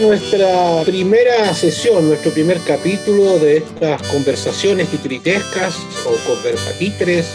[0.00, 5.76] nuestra primera sesión, nuestro primer capítulo de estas conversaciones titritescas
[6.06, 7.26] o conversatitres,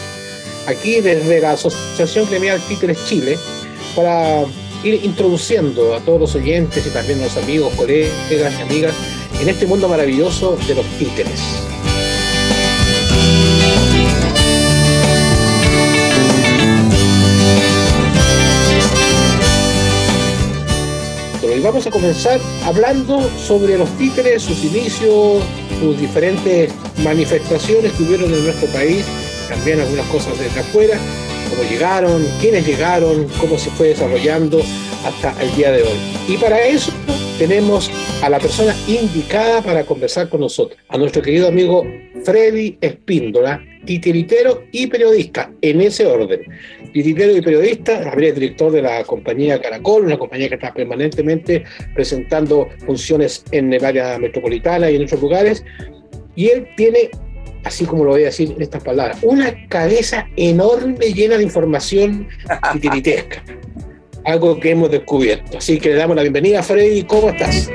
[0.68, 3.38] aquí desde la Asociación Gremial Títeres Chile,
[3.96, 4.46] para
[4.84, 8.94] ir introduciendo a todos los oyentes y también a los amigos, colegas y amigas
[9.42, 11.73] en este mundo maravilloso de los títeres.
[21.64, 25.42] Vamos a comenzar hablando sobre los títeres, sus inicios,
[25.80, 26.72] sus diferentes
[27.04, 29.06] manifestaciones que hubieron en nuestro país,
[29.48, 30.98] también algunas cosas desde afuera,
[31.50, 34.62] cómo llegaron, quiénes llegaron, cómo se fue desarrollando
[35.06, 35.98] hasta el día de hoy.
[36.28, 36.92] Y para eso
[37.40, 37.90] tenemos
[38.22, 41.84] a la persona indicada para conversar con nosotros, a nuestro querido amigo
[42.26, 46.42] Freddy Espíndola, titiritero y periodista, en ese orden.
[46.92, 52.70] Titiritero y periodista, es director de la compañía Caracol, una compañía que está permanentemente presentando
[52.86, 55.66] funciones en el área metropolitana y en otros lugares.
[56.36, 57.10] Y él tiene,
[57.64, 62.28] así como lo voy a decir en estas palabras, una cabeza enorme llena de información
[62.74, 63.44] titiritesca.
[64.26, 65.58] algo que hemos descubierto.
[65.58, 67.04] Así que le damos la bienvenida Freddy.
[67.04, 67.70] ¿Cómo estás?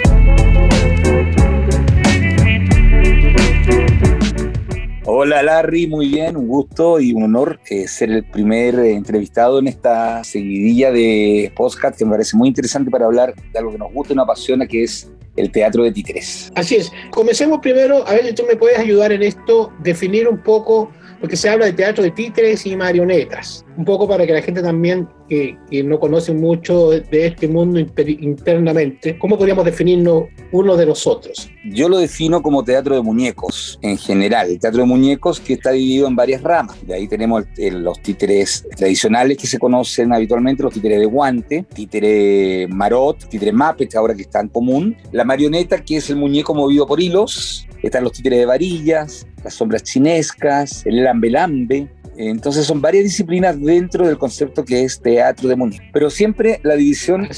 [5.21, 9.59] Hola Larry, muy bien, un gusto y un honor eh, ser el primer eh, entrevistado
[9.59, 13.79] en esta seguidilla de podcast que me parece muy interesante para hablar de algo que
[13.79, 16.53] nos gusta y nos apasiona, que es el teatro de títeres.
[16.55, 16.93] Así es.
[17.11, 21.35] Comencemos primero, a ver si tú me puedes ayudar en esto, definir un poco, porque
[21.35, 25.09] se habla de teatro de títeres y marionetas, un poco para que la gente también
[25.29, 31.49] que, no conoce mucho de este mundo internamente, ¿cómo podríamos definirnos uno de nosotros?
[31.65, 35.71] Yo lo defino como teatro de muñecos en general, el teatro de muñecos que está
[35.71, 36.77] dividido en varias ramas.
[36.85, 42.67] De ahí tenemos los títeres tradicionales que se conocen habitualmente, los títeres de guante, títere
[42.67, 46.85] marot, títere Muppet, ahora que está en común, la marioneta que es el muñeco movido
[46.85, 51.89] por hilos, están los títeres de varillas, las sombras chinescas, el lambe-lambe,
[52.19, 55.87] entonces son varias disciplinas dentro del concepto que es teatro de muñecos.
[55.93, 57.29] Pero siempre la división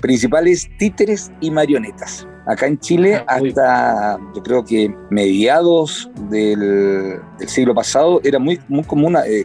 [0.00, 2.26] principal es títeres y marionetas.
[2.46, 8.82] Acá en Chile, ah, hasta yo creo que mediados del, siglo pasado, era muy, muy
[8.84, 9.44] común eh,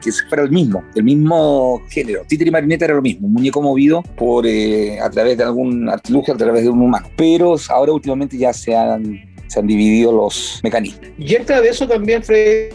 [0.00, 2.22] que fuera el mismo, el mismo género.
[2.28, 5.88] Títere y marioneta era lo mismo, un muñeco movido por, eh, a través de algún
[5.88, 7.08] artilugio, a través de un humano.
[7.16, 11.08] Pero ahora últimamente ya se han, se han dividido los mecanismos.
[11.18, 12.72] Y entra de eso también, Fred,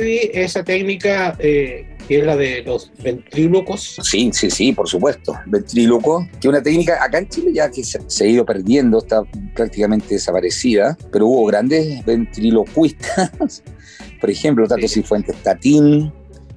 [0.00, 3.98] esa técnica eh, que es la de los ventrílocos.
[4.02, 5.34] Sí, sí, sí, por supuesto.
[5.46, 9.22] Ventríloco, que una técnica acá en Chile ya que se, ha ido perdiendo, está
[9.54, 13.62] prácticamente desaparecida, pero hubo grandes ventriloquistas.
[14.20, 15.00] por ejemplo, Tato sí.
[15.00, 16.12] Cifuentes Tatín,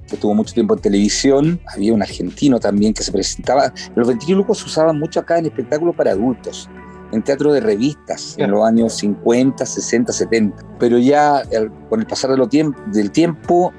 [0.08, 1.60] que tuvo mucho tiempo en televisión.
[1.72, 3.72] Había un argentino también que se presentaba.
[3.94, 6.68] Los ventrílocos se usaban mucho acá en espectáculos para adultos
[7.14, 10.56] en teatro de revistas en los años 50, 60, 70.
[10.78, 11.42] Pero ya
[11.88, 13.72] con el pasar del tiempo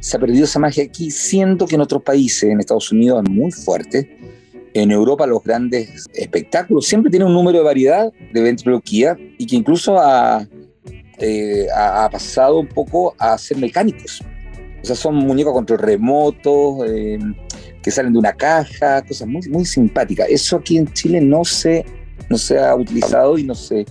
[0.00, 3.30] se ha perdido esa magia aquí, siendo que en otros países, en Estados Unidos es
[3.30, 4.18] muy fuerte.
[4.72, 9.56] En Europa los grandes espectáculos siempre tienen un número de variedad de ventriloquía y que
[9.56, 10.46] incluso ha,
[11.18, 14.22] eh, ha, pasado un poco a ser mecánicos.
[14.82, 17.18] O sea, son muñecos control remoto, eh,
[17.82, 20.28] que salen de una caja, cosas muy, muy simpáticas.
[20.30, 21.84] Eso aquí en Chile no se
[22.30, 23.84] no se ha utilizado y no se,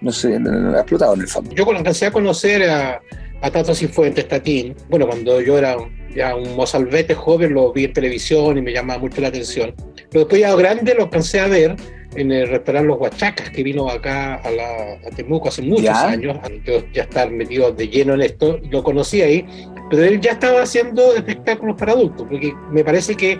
[0.00, 1.50] no se ha explotado en el fondo.
[1.52, 3.00] Yo cuando alcancé a conocer a,
[3.40, 5.76] a Tato Cifuentes, Tatín, bueno, cuando yo era
[6.14, 9.74] ya un mozalbete joven, lo vi en televisión y me llamaba mucho la atención.
[10.10, 11.76] Pero después ya grande lo alcancé a ver
[12.14, 16.36] en el restaurante Los Huachacas, que vino acá a, la, a Temuco hace muchos años,
[16.42, 19.46] antes ya estar metido de lleno en esto, lo conocí ahí,
[19.90, 23.38] pero él ya estaba haciendo espectáculos para adultos, porque me parece que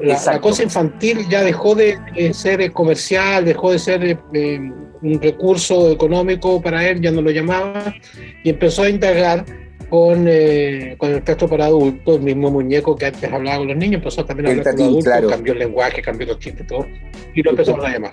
[0.00, 1.98] la, cosa infantil ya dejó de,
[2.32, 4.72] ser comercial, dejó de ser eh,
[5.02, 7.94] un recurso económico para él, ya no lo llamaba,
[8.42, 9.44] y empezó a indagar
[9.88, 13.76] con, eh, con el texto para adultos, el mismo muñeco que antes hablaba con los
[13.76, 16.86] niños, empezó también a hablar con adultos, cambió el lenguaje, cambió los chistes, todo,
[17.34, 18.12] y lo empezó a llamar.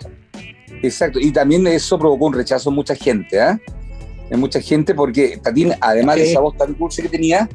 [0.81, 3.57] Exacto, y también eso provocó un rechazo en mucha gente, ¿eh?
[4.29, 7.47] En mucha gente, porque Tatín, además de esa voz tan dulce que tenía,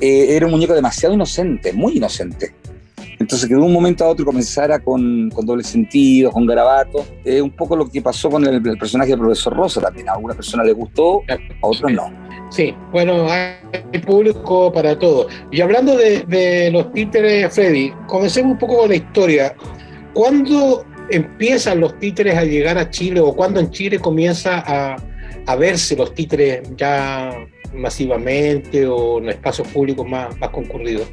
[0.00, 2.54] eh, era un muñeco demasiado inocente, muy inocente.
[3.24, 7.40] Entonces que de un momento a otro comenzara con, con doble sentido, con garabato, es
[7.40, 10.10] un poco lo que pasó con el, personaje del profesor Rosa también.
[10.10, 12.12] A alguna persona le gustó, a otros no.
[12.50, 15.28] Sí, bueno, hay público para todo.
[15.50, 19.56] Y hablando de, los títeres, Freddy, comencemos un poco con la historia.
[20.12, 25.96] ¿Cuándo empiezan los títeres a llegar a Chile o cuándo en Chile comienza a, verse
[25.96, 27.30] los títeres ya
[27.72, 31.08] masivamente o en espacios públicos más concurridos?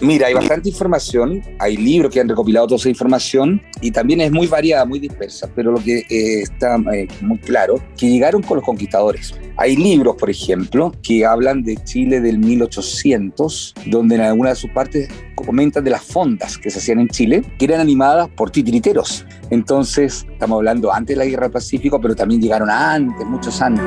[0.00, 4.30] Mira, hay bastante información, hay libros que han recopilado toda esa información y también es
[4.30, 8.56] muy variada, muy dispersa, pero lo que eh, está eh, muy claro, que llegaron con
[8.56, 9.34] los conquistadores.
[9.56, 14.70] Hay libros, por ejemplo, que hablan de Chile del 1800, donde en alguna de sus
[14.70, 19.24] partes comentan de las fondas que se hacían en Chile, que eran animadas por titiriteros.
[19.48, 23.82] Entonces, estamos hablando antes de la Guerra del Pacífico, pero también llegaron antes, muchos antes,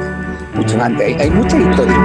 [0.55, 1.05] muchos antes.
[1.05, 1.95] Hay, hay mucha historia.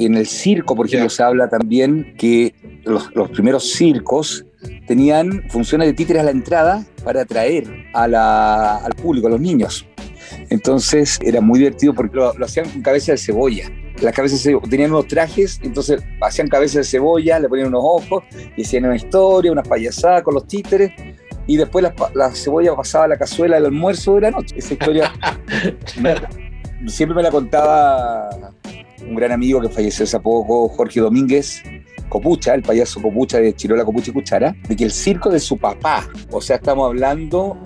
[0.00, 2.54] En el circo, por ejemplo, se habla también que
[2.84, 4.46] los, primeros circos
[4.86, 9.86] tenían funciones de títeres a la entrada para atraer al público, a los niños.
[10.48, 13.70] Entonces era muy divertido porque lo, hacían con cabeza de cebolla.
[14.00, 18.24] Las cabezas tenían unos trajes, entonces hacían cabeza de cebolla, le ponían unos ojos
[18.56, 20.92] y hacían una historia, una payasada con los títeres.
[21.46, 24.54] Y después la, cebolla pasaba a la cazuela del almuerzo de la noche.
[24.56, 25.12] Esa historia
[26.86, 28.49] siempre me la contaba
[29.06, 31.62] un gran amigo que falleció hace poco, Jorge Domínguez,
[32.08, 35.56] Copucha, el payaso Copucha de Chirola Copucha y Cuchara, de que el circo de su
[35.58, 37.56] papá, o sea, estamos hablando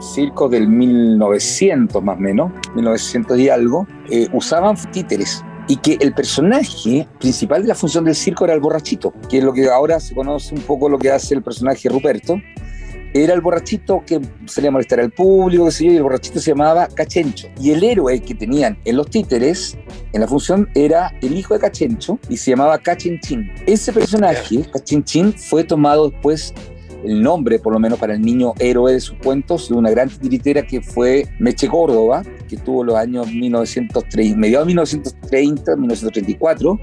[0.00, 6.12] circo del 1900 más o menos, 1900 y algo, eh, usaban títeres y que el
[6.12, 10.00] personaje principal de la función del circo era el borrachito, que es lo que ahora
[10.00, 12.40] se conoce un poco lo que hace el personaje Ruperto,
[13.14, 16.40] era el borrachito que salía a molestar al público, qué sé yo, y el borrachito
[16.40, 17.48] se llamaba Cachencho.
[17.60, 19.76] Y el héroe que tenían en los títeres,
[20.12, 23.50] en la función, era el hijo de Cachencho y se llamaba Cachinchín.
[23.66, 26.54] Ese personaje, Cachinchín, fue tomado después
[27.04, 30.08] el nombre, por lo menos para el niño héroe de sus cuentos, de una gran
[30.08, 36.80] titiritera que fue Meche Córdoba, que tuvo los años 1930, mediados de 1930, 1934,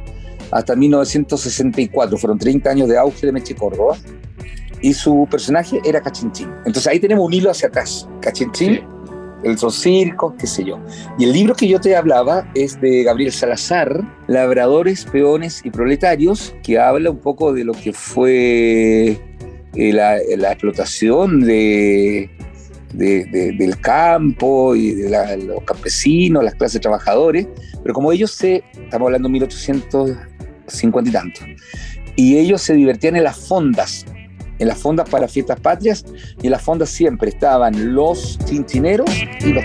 [0.51, 2.17] hasta 1964.
[2.17, 3.97] Fueron 30 años de auge de Meche Córdoba
[4.81, 6.49] y su personaje era Cachinchín.
[6.65, 8.07] Entonces ahí tenemos un hilo hacia atrás.
[8.21, 8.81] Cachinchín,
[9.43, 10.79] el circo, qué sé yo.
[11.17, 16.55] Y el libro que yo te hablaba es de Gabriel Salazar, Labradores, Peones y Proletarios,
[16.63, 19.17] que habla un poco de lo que fue
[19.75, 22.29] eh, la, explotación de,
[22.93, 27.47] del campo y de los campesinos, las clases trabajadores,
[27.81, 31.41] pero como ellos se, estamos hablando de 1850 y tanto,
[32.15, 34.05] y ellos se divertían en las fondas
[34.59, 36.05] en las fondas para fiestas patrias
[36.41, 39.09] y en las fondas siempre estaban los chinchineros
[39.39, 39.63] y los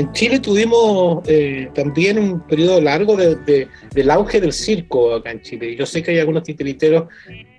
[0.00, 5.42] En Chile tuvimos eh, también un periodo largo de, del auge del circo acá en
[5.42, 5.76] Chile.
[5.76, 7.04] Yo sé que hay algunos titiriteros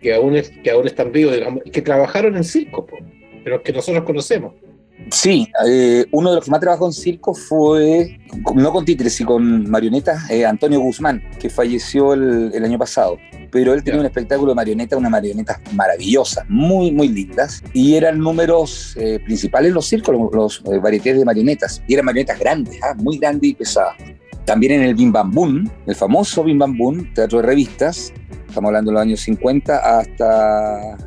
[0.02, 2.88] que aún, que aún están vivos, digamos, que trabajaron en circo,
[3.44, 4.56] pero que nosotros conocemos.
[5.09, 8.19] Sí, eh, uno de los que más trabajó en circo fue,
[8.56, 13.18] no con títeres, sino con marionetas, eh, Antonio Guzmán, que falleció el, año pasado.
[13.51, 17.62] Pero él tenía un espectáculo de marionetas, unas marionetas maravillosas, muy, muy lindas.
[17.74, 21.83] Y eran números eh, principales en los circos, los, varietés de marionetas.
[21.88, 23.95] Y eran marionetas grandes, ah, muy grandes y pesadas.
[24.45, 28.13] También en el Bim Bam Boom, el famoso Bim Bam Boom, teatro de revistas,
[28.47, 30.97] estamos hablando de los años 50 hasta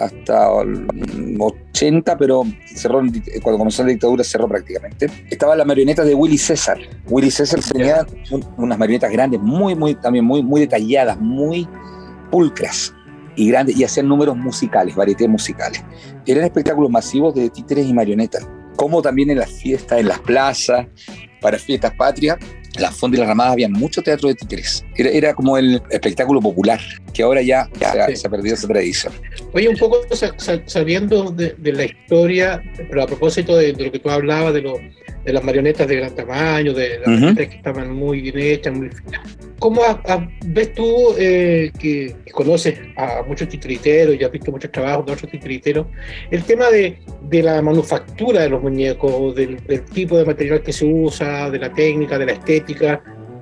[0.00, 2.42] hasta 80, pero
[2.74, 3.02] cerró,
[3.42, 5.06] cuando comenzó la dictadura cerró prácticamente.
[5.30, 6.78] Estaban las marionetas de Willy César.
[7.08, 8.06] Willy César tenía
[8.56, 11.68] unas marionetas grandes, muy, muy, también muy, muy detalladas, muy
[12.30, 12.94] pulcras
[13.36, 15.84] y grandes, y hacían números musicales, varietés musicales.
[16.26, 20.86] Eran espectáculos masivos de títeres y marionetas, como también en las fiestas, en las plazas,
[21.42, 22.38] para fiestas patrias,
[22.78, 24.84] la Fonda y las Ramadas había mucho teatro de títeres.
[24.96, 26.80] Era, como el espectáculo popular,
[27.12, 27.68] que ahora ya,
[28.14, 29.12] se, ha perdido esa tradición.
[29.52, 30.00] Oye, un poco
[30.66, 34.62] sabiendo de, la historia, pero a propósito de, lo que tú hablabas, de,
[35.24, 38.90] de las marionetas de gran tamaño, de las marionetas que estaban muy bien hechas, muy
[38.90, 39.20] finas.
[39.60, 39.82] ¿Cómo
[40.46, 45.30] ves tú eh, que, conoces a muchos titiriteros y has visto muchos trabajos de otros
[45.30, 45.86] titiriteros,
[46.30, 46.98] el tema de,
[47.30, 49.60] la manufactura de los muñecos, del,
[49.92, 52.59] tipo de material que se usa, de la técnica, de la estética,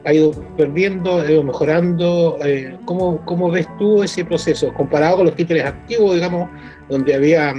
[0.04, 2.38] ha ido perdiendo, ha ido mejorando?
[2.44, 6.48] Eh, ¿cómo, ¿Cómo ves tú ese proceso comparado con los títeres activos, digamos,
[6.88, 7.54] donde había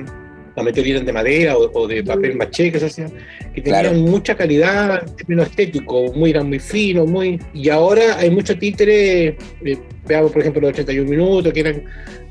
[0.55, 3.13] normalmente eran de madera o, de papel maché que se hacían,
[3.53, 7.39] que tenían mucha calidad en términos estéticos, muy, eran muy finos, muy...
[7.53, 11.83] Y ahora hay muchos títeres, eh, veamos por ejemplo los 81 minutos, que eran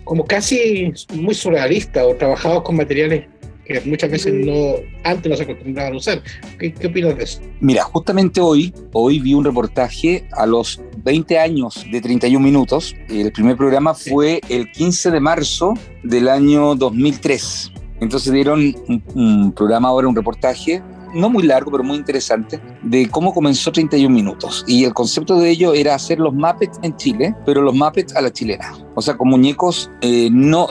[0.05, 3.25] como casi muy surrealistas o trabajados con materiales
[3.69, 6.23] que muchas veces no, antes no se acostumbraban a usar.
[6.59, 7.41] ¿Qué, ¿Qué, opinas de eso?
[7.61, 12.97] Mira, justamente hoy, hoy vi un reportaje a los 20 años de 31 minutos.
[13.09, 19.53] El primer programa fue el 15 de marzo del año 2003 Entonces dieron un, un
[19.53, 20.83] programa ahora, un reportaje
[21.15, 24.65] no muy largo, pero muy interesante, de cómo comenzó 31 minutos.
[24.67, 28.21] Y el concepto de ello era hacer los Muppets en Chile, pero los Muppets a
[28.21, 28.73] la chilena.
[28.95, 30.67] O sea, con muñecos eh, no,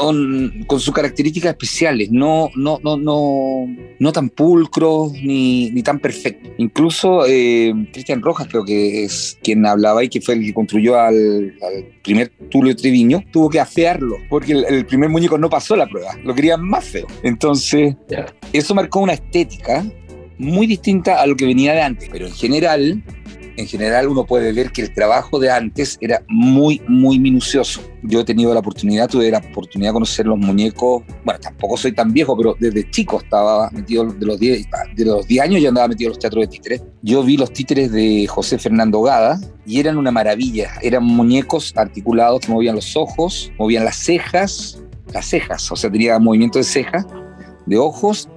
[0.67, 3.65] con sus características especiales, no, no, no, no,
[3.99, 6.51] no tan pulcros ni, ni tan perfectos.
[6.57, 10.99] Incluso eh, Cristian Rojas, creo que es quien hablaba y que fue el que construyó
[10.99, 11.53] al,
[12.03, 16.35] primer Tulio Triviño, tuvo que afearlo, porque el, primer muñeco no pasó la prueba, lo
[16.35, 17.07] querían más feo.
[17.23, 17.95] Entonces,
[18.53, 19.85] eso marcó una estética
[20.37, 23.03] muy distinta a lo que venía de antes, pero en general,
[23.57, 27.81] en general uno puede ver que el trabajo de antes era muy, muy minucioso.
[28.03, 31.91] Yo he tenido la oportunidad, tuve la oportunidad de conocer los muñecos, bueno, tampoco soy
[31.91, 35.69] tan viejo, pero desde chico estaba metido, de los 10, de los 10 años yo
[35.69, 36.83] andaba metido en los teatros de títeres.
[37.01, 42.41] Yo vi los títeres de José Fernando Gada y eran una maravilla, eran muñecos articulados
[42.41, 44.81] que movían los ojos, movían las cejas,
[45.13, 47.05] las cejas, o sea, tenía movimiento de ceja,
[47.65, 48.29] de ojos,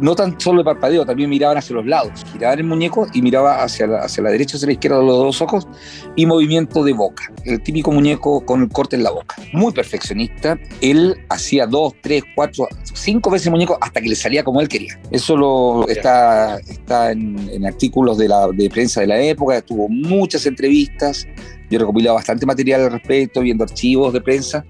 [0.00, 3.62] no tan solo de parpadeo, también miraban hacia los lados, giraban el muñeco y miraba
[3.62, 5.68] hacia la, hacia la derecha, hacia la izquierda los dos ojos
[6.16, 9.36] y movimiento de boca, el típico muñeco con el corte en la boca.
[9.52, 14.44] Muy perfeccionista, él hacía dos, tres, cuatro, cinco veces el muñeco hasta que le salía
[14.44, 14.98] como él quería.
[15.10, 20.46] Eso lo, está, está en, artículos de, la, de prensa de la época, tuvo muchas
[20.46, 21.26] entrevistas,
[21.70, 24.64] yo he recopilado bastante material al respecto, viendo archivos de prensa,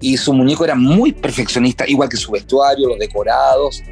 [0.00, 3.82] y su muñeco era muy perfeccionista, igual que su vestuario, los decorados,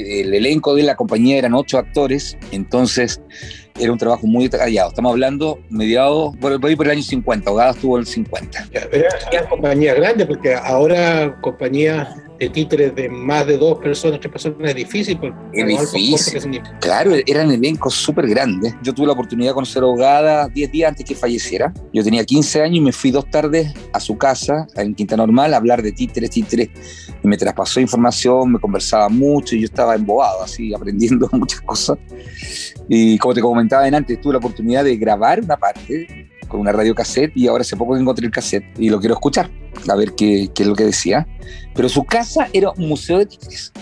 [0.00, 3.20] el elenco de la compañía eran ocho actores, entonces
[3.78, 4.90] era un trabajo muy detallado.
[4.90, 8.68] Estamos hablando mediados, por, por, el año 50, Hogadas tuvo el 50.
[8.72, 12.08] Era compañía grande, porque ahora compañías
[12.40, 15.20] de títeres de más de dos personas, tres personas, es difícil.
[15.52, 16.62] Es difícil.
[16.80, 18.74] Claro, eran elencos súper grandes.
[18.82, 21.72] Yo tuve la oportunidad de conocer a Hogada 10 días antes que falleciera.
[21.92, 25.52] Yo tenía 15 años y me fui dos tardes a su casa, en Quinta Normal,
[25.52, 26.70] a hablar de títeres, títeres.
[27.22, 31.98] Y me traspasó información, me conversaba mucho y yo estaba embobado, así, aprendiendo muchas cosas.
[32.88, 36.94] Y como te comentaba antes, tuve la oportunidad de grabar una parte con una radio
[36.94, 39.50] cassette y ahora hace poco encontré el cassette y lo quiero escuchar,
[39.88, 41.26] a ver qué, qué es lo que decía.
[41.74, 43.72] Pero su casa era un museo de títeres.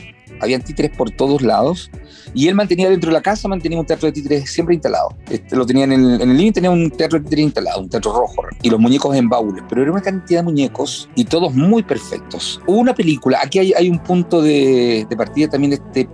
[0.40, 1.90] Habían títeres por todos lados
[2.32, 5.08] y él mantenía dentro de la casa, mantenía un teatro de títeres siempre instalado.
[5.28, 7.88] Este, lo tenían en el, en el living, tenía un teatro de títeres instalado, un
[7.88, 11.54] teatro rojo, y los muñecos en baúles, pero era una cantidad de muñecos y todos
[11.54, 12.60] muy perfectos.
[12.68, 16.08] Hubo una película, aquí hay, hay un punto de, de partida también de este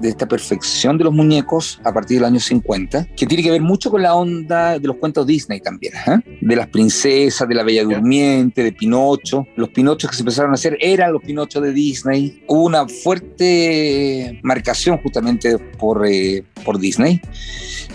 [0.00, 3.60] de esta perfección de los muñecos a partir del año 50, que tiene que ver
[3.60, 6.38] mucho con la onda de los cuentos Disney también, ¿eh?
[6.40, 9.46] de las princesas, de la Bella Durmiente, de Pinocho.
[9.56, 12.42] Los Pinochos que se empezaron a hacer eran los Pinochos de Disney.
[12.46, 17.20] Hubo una fuerte marcación justamente por, eh, por Disney.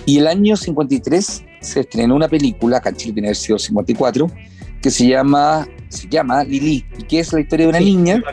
[0.05, 3.55] Y el año 53 se estrenó una película, acá en Chile tiene que haber sido
[3.55, 4.31] el 54,
[4.81, 8.23] que se llama, se llama Lili, y que es la historia de una sí, niña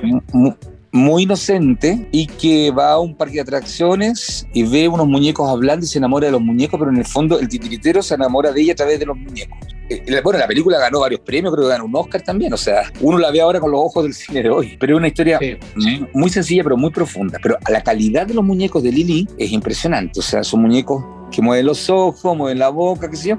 [0.93, 5.85] muy inocente y que va a un parque de atracciones y ve unos muñecos hablando
[5.85, 8.63] y se enamora de los muñecos, pero en el fondo el titiritero se enamora de
[8.63, 9.59] ella a través de los muñecos.
[9.91, 12.93] Eh, bueno, la película ganó varios premios, creo que ganó un Oscar también, o sea,
[13.01, 15.39] uno la ve ahora con los ojos del cine de hoy, pero es una historia
[15.39, 16.07] sí.
[16.13, 17.39] muy sencilla, pero muy profunda.
[17.43, 21.43] Pero la calidad de los muñecos de Lili es impresionante, o sea, son muñecos que
[21.43, 23.39] mueven los ojos, mueven la boca, qué sé yo,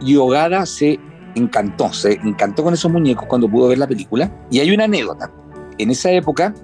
[0.00, 0.98] y Ogada se
[1.34, 4.30] encantó, se encantó con esos muñecos cuando pudo ver la película.
[4.50, 5.30] Y hay una anécdota.
[5.78, 6.54] En esa época,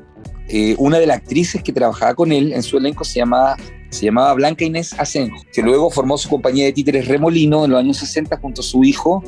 [0.49, 3.57] eh, una de las actrices que trabajaba con él en su elenco se llamaba,
[3.91, 7.81] se llamaba Blanca Inés Asenjo, que luego formó su compañía de títeres Remolino en los
[7.81, 9.23] años 60 junto a su hijo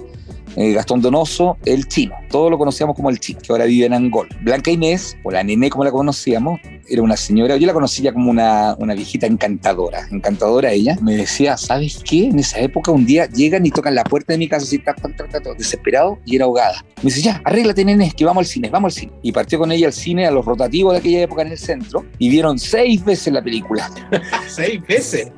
[0.56, 2.14] eh, Gastón Donoso, el chino.
[2.30, 4.28] Todos lo conocíamos como el chino, que ahora vive en Angol.
[4.42, 8.30] Blanca Inés, o la nené como la conocíamos, era una señora, yo la conocía como
[8.30, 10.96] una, una viejita encantadora, encantadora ella.
[11.02, 12.26] Me decía, ¿sabes qué?
[12.26, 15.00] En esa época un día llegan y tocan la puerta de mi casa así, tac,
[15.00, 16.84] tac, tac, desesperado y era ahogada.
[17.02, 19.12] Me dice, ya, arréglate, nené, que vamos al cine, vamos al cine.
[19.22, 22.04] Y partió con ella al cine, a los rotativos de aquella época en el centro,
[22.18, 23.90] y vieron seis veces la película.
[24.48, 25.30] ¿Seis veces?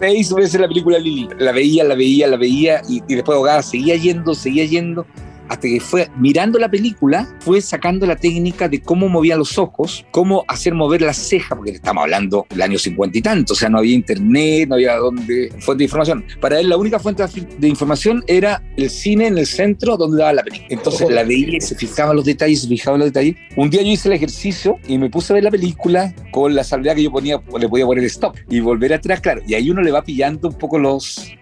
[0.00, 1.28] Seis veces la película Lili.
[1.38, 5.06] La veía, la veía, la veía y, y después ahogada seguía yendo, seguía yendo
[5.50, 10.06] hasta que fue mirando la película, fue sacando la técnica de cómo movía los ojos,
[10.12, 13.68] cómo hacer mover la ceja, porque estamos hablando del año 50 y tanto, o sea,
[13.68, 16.24] no había internet, no había dónde, fuente de información.
[16.40, 17.24] Para él la única fuente
[17.58, 20.68] de información era el cine en el centro donde daba la película.
[20.70, 23.34] Entonces la veía y se fijaba en los detalles, se fijaba en los detalles.
[23.56, 26.62] Un día yo hice el ejercicio y me puse a ver la película con la
[26.62, 29.82] salvedad que yo ponía, le podía poner stop y volver atrás, claro, y ahí uno
[29.82, 31.32] le va pillando un poco los,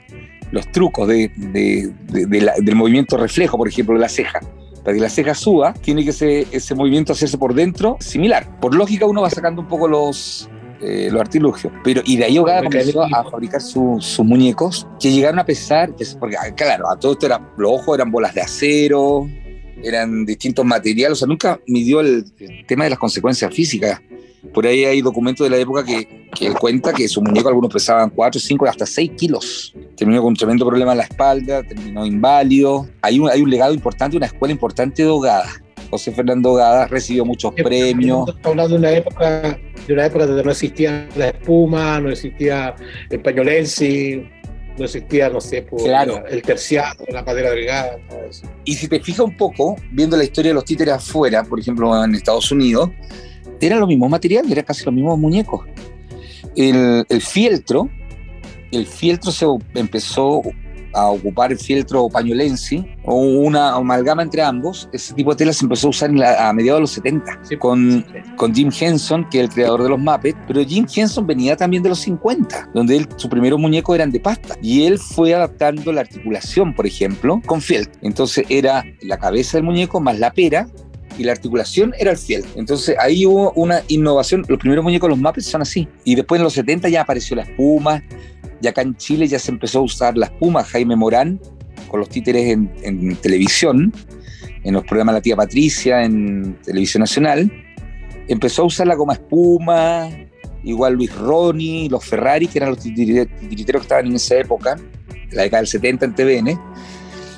[0.50, 4.40] los trucos de, de, de, la, del movimiento reflejo, por ejemplo, de la ceja.
[4.84, 8.58] Para que la ceja suba, tiene que ese, ese movimiento hacerse por dentro similar.
[8.60, 10.48] Por lógica, uno va sacando un poco los,
[10.80, 11.72] eh, los artilugios.
[11.82, 15.90] Pero, y de ahí Ogada comenzó a fabricar sus su muñecos que llegaron a pesar,
[16.20, 19.28] porque claro, a todo esto los ojos eran bolas de acero,
[19.82, 24.00] eran distintos materiales, o sea, nunca midió el, el tema de las consecuencias físicas
[24.52, 27.72] Por ahí hay documentos de la época que, que él cuenta que su muñeco algunos
[27.72, 29.74] pesaban 4, 5, hasta 6 kilos.
[29.96, 32.88] Terminó con un tremendo problema en la espalda, terminó inválido.
[33.02, 35.48] Hay un, hay un legado importante, una escuela importante de Hogada.
[35.90, 38.28] José Fernando Hogada recibió muchos premios.
[38.28, 42.74] Estamos hablando de una época, de una época donde no existía la espuma, no existía
[43.10, 44.28] el pañolensi,
[44.78, 46.24] no existía, no sé, por Claro.
[46.26, 47.98] el terciado, la madera delgada.
[48.64, 52.04] Y si te fijas un poco, viendo la historia de los títeres afuera, por ejemplo
[52.04, 52.90] en Estados Unidos,
[53.60, 55.66] eran los mismos materiales, eran casi los mismos muñecos.
[56.56, 57.88] El, el fieltro,
[58.70, 60.42] el fieltro se empezó
[60.94, 64.88] a ocupar el fieltro pañolensi, o una amalgama entre ambos.
[64.92, 67.56] Ese tipo de tela se empezó a usar la- a mediados de los 70, Sí.
[67.56, 68.04] con,
[68.36, 71.82] con Jim Henson, que es el creador de los Muppets, pero Jim Henson venía también
[71.82, 75.92] de los 50, donde él, sus primeros muñecos eran de pasta, y él fue adaptando
[75.92, 77.92] la articulación, por ejemplo, con fieltro.
[78.02, 80.68] Entonces era la cabeza del muñeco más la pera,
[81.16, 82.48] y la articulación era el fieltro.
[82.54, 84.44] Entonces ahí hubo una innovación.
[84.46, 85.88] Los primeros muñecos los Muppets son así.
[86.04, 88.04] Y después en los 70 ya apareció la espuma,
[88.60, 90.64] y acá en Chile ya se empezó a usar la espuma.
[90.64, 91.40] Jaime Morán,
[91.88, 93.92] con los títeres en, en televisión,
[94.64, 97.50] en los programas La Tía Patricia, en Televisión Nacional,
[98.28, 100.08] empezó a usar la goma espuma,
[100.64, 104.76] igual Luis Roni, los Ferrari, que eran los titiri- titiriteros que estaban en esa época,
[105.30, 106.60] la década del 70 en TVN,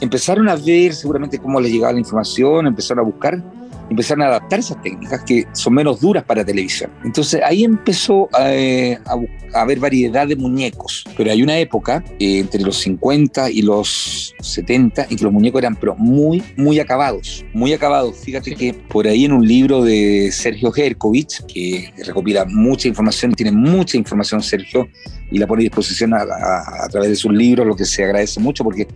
[0.01, 3.45] empezaron a ver seguramente cómo les llegaba la información, empezaron a buscar,
[3.91, 6.91] empezaron a adaptar esas técnicas que son menos duras para televisión.
[7.05, 12.03] Entonces ahí empezó eh, a, bu- a haber variedad de muñecos, pero hay una época
[12.19, 16.79] eh, entre los 50 y los 70 en que los muñecos eran pero muy, muy
[16.79, 18.17] acabados, muy acabados.
[18.19, 23.53] Fíjate que por ahí en un libro de Sergio Herkovich, que recopila mucha información, tiene
[23.53, 24.89] mucha información Sergio,
[25.31, 28.65] y la pone a disposición a, través de sus libros, lo que se agradece mucho
[28.65, 28.89] porque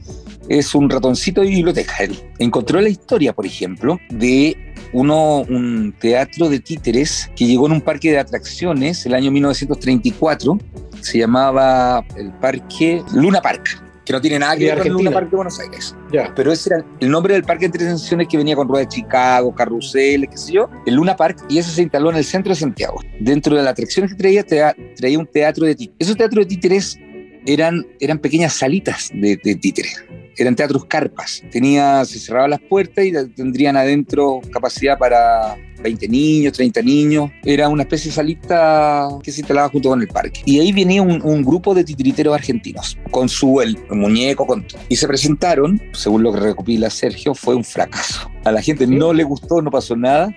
[0.48, 1.96] es un ratoncito de biblioteca.
[2.00, 7.72] Él encontró la historia, por ejemplo, de uno, un teatro de títeres que llegó en
[7.72, 10.58] un parque de atracciones el año 1934.
[11.00, 15.12] Se llamaba el parque Luna Park, que no tiene nada que ver con el.
[15.12, 15.96] Park de Buenos Aires.
[16.36, 19.54] Pero ese era el nombre del parque de entretenciones que venía con ruedas de Chicago,
[19.54, 22.56] carruseles, qué sé yo, el Luna Park, y eso se instaló en el centro de
[22.56, 23.00] Santiago.
[23.20, 25.96] Dentro de las atracciones que traía, traía un teatro de títeres.
[25.98, 26.98] Esos teatros de títeres
[27.46, 30.04] eran, eran pequeñas salitas de, de títeres.
[30.36, 31.42] Eran teatros carpas.
[31.50, 37.30] Tenía, se cerraban las puertas y tendrían adentro capacidad para 20 niños, 30 niños.
[37.44, 40.40] Era una especie de salita que se instalaba junto con el parque.
[40.44, 44.80] Y ahí venía un, un grupo de titiriteros argentinos, con su el, muñeco, con todo.
[44.88, 48.30] Y se presentaron, según lo que recopila Sergio, fue un fracaso.
[48.44, 50.34] A la gente no le gustó, no pasó nada.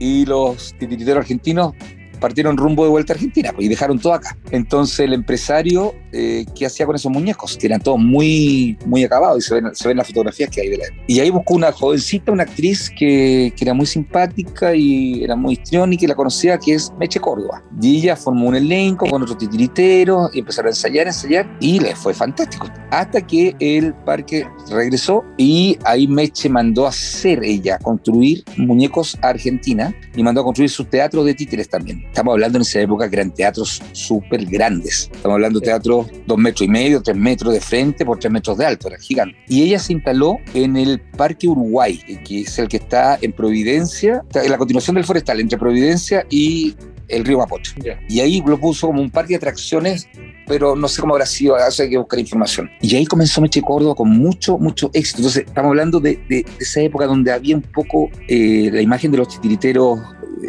[0.00, 1.74] Y los titiriteros argentinos
[2.18, 4.36] partieron rumbo de vuelta a Argentina pues, y dejaron todo acá.
[4.50, 7.56] Entonces el empresario, eh, ¿qué hacía con esos muñecos?
[7.56, 10.68] Que eran todos muy, muy acabados y se ven, se ven las fotografías que hay
[10.68, 11.02] de la época.
[11.06, 15.54] Y ahí buscó una jovencita, una actriz que, que era muy simpática y era muy
[15.54, 17.62] histriónica y la conocía, que es Meche Córdoba.
[17.80, 21.80] Y ella formó un elenco con otros titiriteros y empezaron a ensayar, a ensayar y
[21.80, 22.68] les fue fantástico.
[22.90, 29.28] Hasta que el parque regresó y ahí Meche mandó a hacer ella, construir muñecos a
[29.28, 32.04] Argentina y mandó a construir sus teatros de títeres también.
[32.08, 35.08] Estamos hablando en esa época que eran teatros súper grandes.
[35.12, 38.58] Estamos hablando de teatros dos metros y medio, tres metros de frente por tres metros
[38.58, 39.36] de alto, era gigante.
[39.48, 44.22] Y ella se instaló en el Parque Uruguay, que es el que está en Providencia,
[44.34, 46.74] en la continuación del forestal, entre Providencia y
[47.08, 47.72] el río Mapocho.
[48.08, 50.08] Y ahí lo puso como un parque de atracciones,
[50.46, 52.68] pero no sé cómo habrá sido, eso hay que buscar información.
[52.82, 55.18] Y ahí comenzó Meche Córdoba con mucho, mucho éxito.
[55.18, 59.10] Entonces, estamos hablando de, de- de esa época donde había un poco eh, la imagen
[59.10, 59.98] de los titiriteros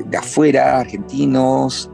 [0.06, 1.90] de afuera, argentinos.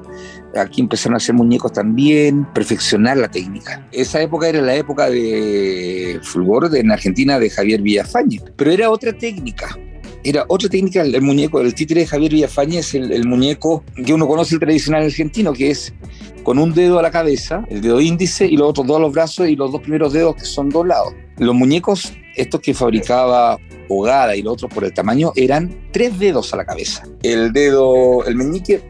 [0.55, 3.85] Aquí empezaron a hacer muñecos también, perfeccionar la técnica.
[3.91, 9.11] Esa época era la época de fulgor en Argentina de Javier Villafañe, pero era otra
[9.11, 9.77] técnica
[10.25, 14.11] era otra técnica, el, muñeco, el títere de Javier Villafañe es el, el muñeco que
[14.11, 15.93] uno conoce el tradicional argentino, que es
[16.41, 19.13] con un dedo a la cabeza, el dedo índice, y los otros dos a los
[19.13, 21.13] brazos y los dos primeros dedos que son doblados.
[21.37, 23.57] Los muñecos, estos que fabricaba
[23.89, 27.03] Hogada y los otros por el tamaño, eran tres dedos a la cabeza.
[27.23, 28.81] El dedo, el meñique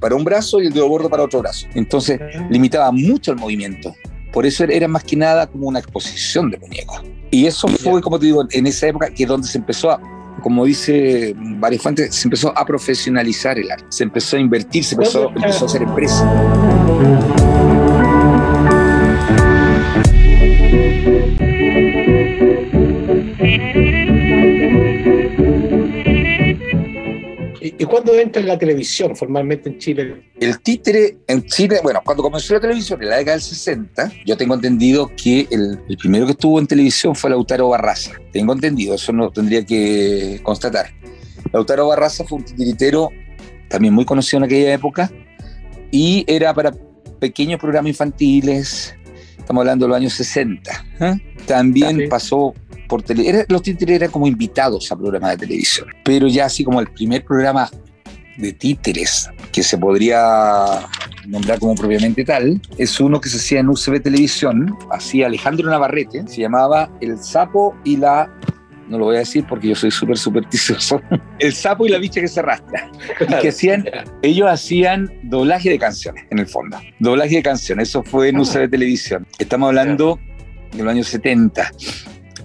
[0.00, 1.68] para un brazo y el dedo gordo para otro brazo.
[1.74, 3.94] Entonces limitaba mucho el movimiento.
[4.32, 7.02] Por eso era más que nada como una exposición de muñecos.
[7.30, 10.00] Y eso fue, como te digo, en esa época que es donde se empezó a,
[10.42, 14.96] como dice varias fuentes, se empezó a profesionalizar el arte, se empezó a invertir, se
[14.96, 17.41] empezó, empezó a hacer empresa.
[27.78, 30.30] ¿Y, y cuándo entra en la televisión formalmente en Chile?
[30.40, 34.36] El títere en Chile, bueno, cuando comenzó la televisión en la década del 60, yo
[34.36, 38.12] tengo entendido que el, el primero que estuvo en televisión fue Lautaro Barraza.
[38.32, 40.86] Tengo entendido, eso no tendría que constatar.
[41.52, 43.10] Lautaro Barraza fue un titiritero
[43.68, 45.10] también muy conocido en aquella época,
[45.90, 46.72] y era para
[47.20, 48.94] pequeños programas infantiles,
[49.38, 50.86] estamos hablando de los años 60.
[51.00, 51.14] ¿eh?
[51.46, 52.54] También pasó
[52.92, 56.62] por tele, era- los títeres eran como invitados a programas de televisión, pero ya así
[56.62, 57.70] como el primer programa
[58.36, 60.86] de títeres que se podría
[61.26, 66.22] nombrar como propiamente tal, es uno que se hacía en UCB Televisión, hacía Alejandro Navarrete,
[66.28, 68.30] se llamaba El sapo y la...
[68.88, 71.00] No lo voy a decir porque yo soy súper supersticioso.
[71.38, 72.90] El sapo y la bicha que se arrastra.
[73.20, 73.86] Y que hacían,
[74.20, 76.76] ellos hacían doblaje de canciones, en el fondo.
[76.98, 78.40] Doblaje de canciones, eso fue en Ah.
[78.42, 79.26] UCB Televisión.
[79.38, 80.18] Estamos hablando
[80.76, 81.70] de los años 70.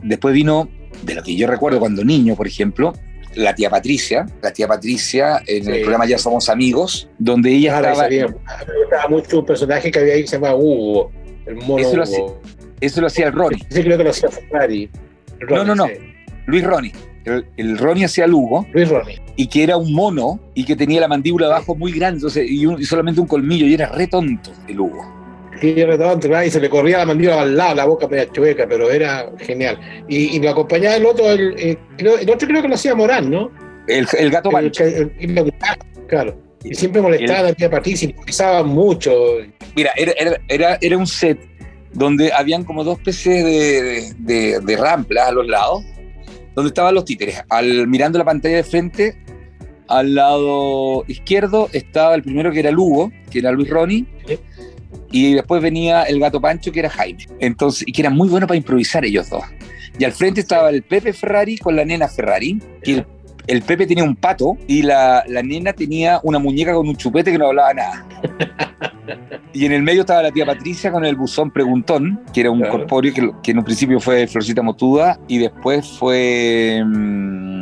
[0.04, 0.70] Después vino,
[1.04, 2.94] de lo que yo recuerdo cuando niño, por ejemplo,
[3.36, 5.72] la tía Patricia, la tía Patricia en Sí.
[5.72, 8.10] el programa Ya Somos Amigos, donde ella Claro, estaba...
[8.10, 11.12] me gustaba mucho un personaje que había ahí que se llama Hugo,
[11.46, 12.42] el mono Eso lo Hugo.
[12.82, 14.90] Eso lo hacía el Ronnie, Ese creo que lo hacía Ferrari.
[15.50, 15.88] No, no, no.
[15.88, 15.94] sí.
[16.48, 16.92] Luis Ronnie.
[17.26, 19.20] El, el Ronnie hacía el Hugo Luis Ronnie.
[19.36, 22.66] y que era un mono y que tenía la mandíbula abajo muy grande entonces, y,
[22.66, 25.17] un- y solamente un colmillo y era re tonto el Hugo.
[25.62, 29.80] Y se le corría la mandíbula al lado, la boca media chueca, pero era genial.
[30.08, 33.30] Y, y lo acompañaba el otro, el, eh, el otro creo que lo hacía Morán,
[33.30, 33.52] ¿no?
[33.88, 34.84] El, el gato Pancho.
[36.08, 36.38] claro.
[36.64, 39.14] Y siempre molestaba la tía Patricia, improvisaba mucho.
[39.76, 41.40] Mira, era, era, era, era un set
[41.94, 45.84] donde habían como dos especies de, de, de ramplas a los lados,
[46.56, 47.42] donde estaban los títeres.
[47.50, 49.16] Al, mirando la pantalla de frente,
[49.88, 54.38] al lado izquierdo estaba el primero que era el Hugo, que era Luis Ronnie, Sí.
[55.12, 57.26] Y después venía el gato Pancho, que era Jaime.
[57.40, 59.44] Entonces, y que eran muy buenos para improvisar ellos dos.
[60.00, 63.06] Y al frente estaba el Pepe Ferrari con la nena Ferrari, que el,
[63.48, 67.32] el Pepe tenía un pato y la, la nena tenía una muñeca con un chupete
[67.32, 68.06] que no hablaba nada.
[69.54, 72.60] Y en el medio estaba la tía Patricia con el buzón preguntón, que era un
[72.60, 72.74] Claro.
[72.80, 77.57] corpóreo que, que en un principio fue Florcita Motuda y después fue mm,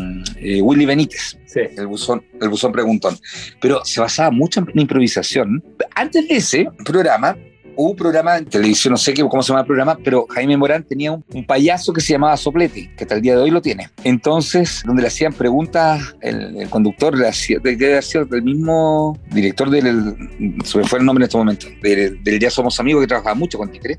[0.46, 1.62] eh, Willy Benítez, Sí.
[1.78, 3.18] el buzón, el buzón preguntón.
[3.62, 5.64] Pero se basaba mucho en improvisación.
[5.96, 7.36] Antes de ese programa,
[7.78, 10.56] hubo un programa en televisión, no sé qué, cómo se llama el programa, pero Jaime
[10.58, 13.52] Morán tenía un, un payaso que se llamaba Soplete, que hasta el día de hoy
[13.52, 13.90] lo tiene.
[14.04, 18.00] Entonces, donde le hacían preguntas, el, el conductor le hacía, debe
[18.32, 20.16] el mismo director del,
[20.64, 23.36] se me fue el nombre en este momento, del, del Ya Somos Amigos, que trabajaba
[23.36, 23.98] mucho con Títere,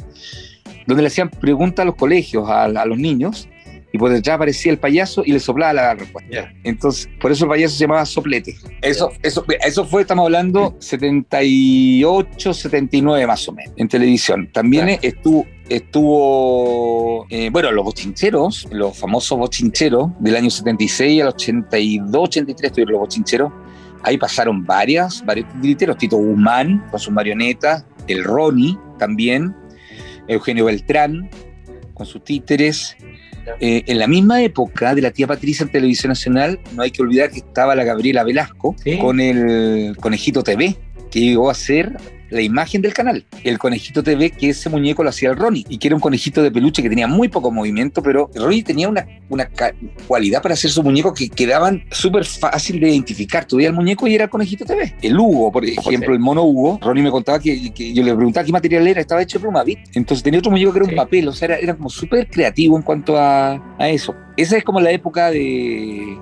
[0.87, 3.49] donde le hacían preguntas a los colegios, a, a los niños,
[3.97, 6.53] y por detrás aparecía el payaso y le soplaba la respuesta.
[6.65, 8.55] Entonces, por eso el payaso se llamaba Soplete.
[8.83, 14.51] Eso, eso, eso fue, estamos hablando, 78, 79 más o menos, en televisión.
[14.53, 22.23] También estuvo, estuvo eh, bueno, los bochincheros, los famosos bochincheros del año 76 al 82,
[22.23, 23.51] 83 estuvieron los bochincheros.
[24.03, 29.57] Ahí pasaron varias, varios titiriteros, Tito Guzmán con sus marionetas, el Ronnie también,
[30.29, 31.31] Eugenio Beltrán
[31.95, 32.95] con sus títeres.
[33.61, 37.03] Eh, en la misma época de la tía Patricia en Televisión Nacional, no hay que
[37.03, 38.99] olvidar que estaba la Gabriela Velasco Sí.
[38.99, 40.77] con el Conejito TV,
[41.11, 41.97] que llegó a ser
[42.31, 43.25] la imagen del canal.
[43.45, 46.43] El Conejito TV, que ese muñeco lo hacía el Ronnie, y que era un conejito
[46.43, 49.49] de peluche que tenía muy poco movimiento, pero Ronnie tenía una, una
[50.07, 53.45] cualidad para hacer sus muñecos que quedaban súper fácil de identificar.
[53.45, 54.95] Tú veías el muñeco y era el Conejito TV.
[55.03, 58.45] El Hugo, por ejemplo, el mono Hugo, Ronnie me contaba que, que yo le preguntaba
[58.45, 59.85] qué material era, estaba hecho de pluma, ¿viste?
[59.95, 60.97] Entonces tenía otro muñeco que era un Sí.
[60.97, 64.15] papel, o sea, era, era como súper creativo en cuanto a, a eso.
[64.37, 66.19] Esa es como la época de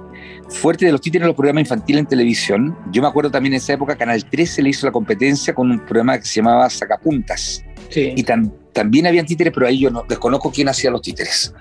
[0.49, 2.77] fuerte de los títeres los programas infantiles en televisión.
[2.93, 5.81] Yo me acuerdo también en esa época, Canal 13 le hizo la competencia con un
[5.81, 7.65] programa que se llamaba Sacapuntas.
[7.91, 8.13] Sí.
[8.17, 11.55] Y tam- también habían títeres, pero ahí yo no desconozco quién hacía los títeres.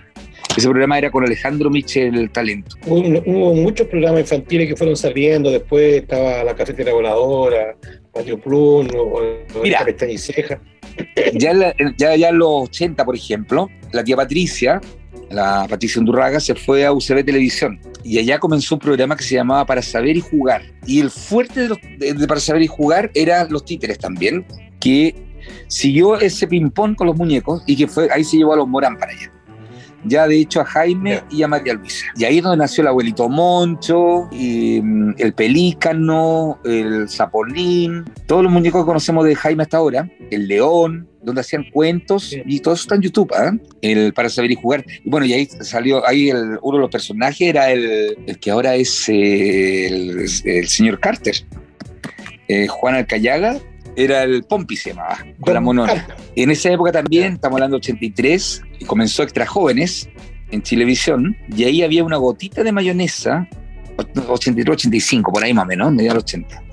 [0.58, 2.76] Ese programa era con Alejandro Michel el Talento.
[2.86, 7.76] Hubo, hubo muchos programas infantiles que fueron saliendo, después estaba La Cafetera Voladora,
[8.14, 8.88] Patio Plum,
[9.64, 9.80] Mira.
[9.80, 10.60] Esta Pestaña y Ceja.
[11.34, 14.80] Ya en, la- ya, ya en los 80, por ejemplo, la tía Patricia,
[15.30, 19.36] la Patricia Undurraga, se fue a UCB Televisión y allá comenzó un programa que se
[19.36, 20.62] llamaba Para Saber y Jugar.
[20.86, 24.46] Y el fuerte de, los- de- Para Saber y Jugar eran los títeres también,
[24.80, 25.16] que
[25.68, 28.98] siguió ese ping-pong con los muñecos y que fue ahí se llevó a los Morán
[28.98, 29.32] para allá.
[30.06, 32.06] Ya de hecho a Jaime y a María Luisa.
[32.18, 38.44] Y ahí es donde nació el abuelito Moncho, y, mm, el Pelícano, el Zapolín, todos
[38.44, 42.42] los muñecos que conocemos de Jaime hasta ahora, el León, donde hacían cuentos, Sí.
[42.46, 43.54] y todo eso está en YouTube, ¿ah?
[43.82, 44.84] el Para Saber y Jugar.
[45.06, 48.52] Y bueno, y ahí salió, ahí el- uno de los personajes era el, el que
[48.52, 51.36] ahora es eh, el, el señor Carter.
[52.50, 53.58] Eh, Juan Alcayaga
[53.96, 56.08] era el Pompi, se llamaba, con la monona.
[56.36, 60.10] En esa época también, estamos hablando de 83, y comenzó Extra Jóvenes
[60.52, 63.48] en Chilevisión, y ahí había una gotita de mayonesa,
[64.28, 66.64] 83, 85, por ahí más o menos, media del 80.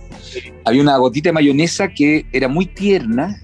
[0.65, 3.41] Había una gotita de mayonesa que era muy tierna,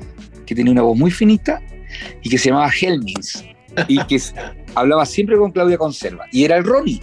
[0.47, 1.61] que tenía una voz muy finita,
[2.23, 3.45] y que se llamaba Helmins,
[3.89, 4.21] y que
[4.75, 7.01] hablaba siempre con Claudia Conserva, y era el Ronnie,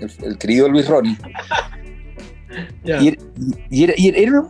[0.00, 1.16] el, el querido Luis Ronnie.
[2.84, 4.40] Y, era, era,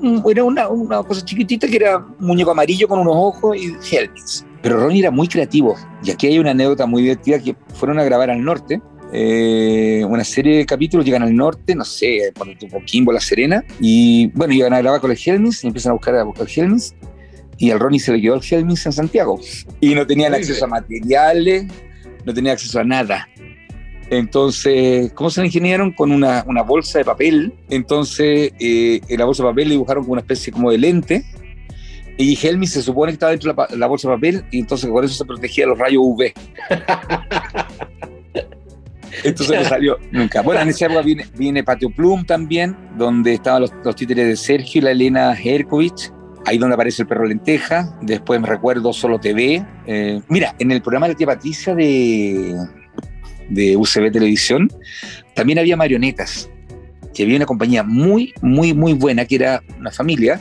[0.44, 4.46] una, una, cosa chiquitita que era un muñeco amarillo con unos ojos y Helmins.
[4.62, 5.76] Pero Ronnie era muy creativo.
[6.02, 8.80] Y aquí hay una anécdota muy divertida que fueron a grabar al norte.
[9.12, 14.26] Eh, una serie de capítulos llegan al norte, no sé, tuvo Kimbo, La Serena, y
[14.34, 16.96] bueno, iban a grabar con el Helmins y empiezan a buscar, a buscar el Helmins,
[17.58, 19.38] y al Ronnie se le quedó el Helmins en Santiago.
[19.80, 21.66] Y no tenían acceso a materiales,
[22.24, 23.28] no tenía acceso a nada.
[24.10, 25.92] Entonces, ¿cómo se la ingeniaron?
[25.92, 27.54] Con una, una bolsa de papel.
[27.70, 31.24] Entonces, eh, en la bolsa de papel le dibujaron como una especie como de lente.
[32.16, 35.04] Y Helmi se supone que estaba dentro de la, bolsa de papel y entonces por
[35.04, 36.32] eso se protegía de los rayos UV.
[39.24, 40.42] Entonces no salió nunca.
[40.42, 44.36] Bueno, en esa época viene, viene Patio Plum también, donde estaban los, los, títeres de
[44.36, 46.12] Sergio y la Elena Herkovich.
[46.46, 47.96] Ahí donde aparece el perro lenteja.
[48.02, 49.64] Después me recuerdo Solo TV.
[49.86, 52.54] Eh, mira, en el programa de la tía Patricia de,
[53.48, 54.70] de UCB Televisión,
[55.34, 56.50] también había marionetas,
[57.14, 60.40] que había una compañía muy, muy, muy buena, que era una familia,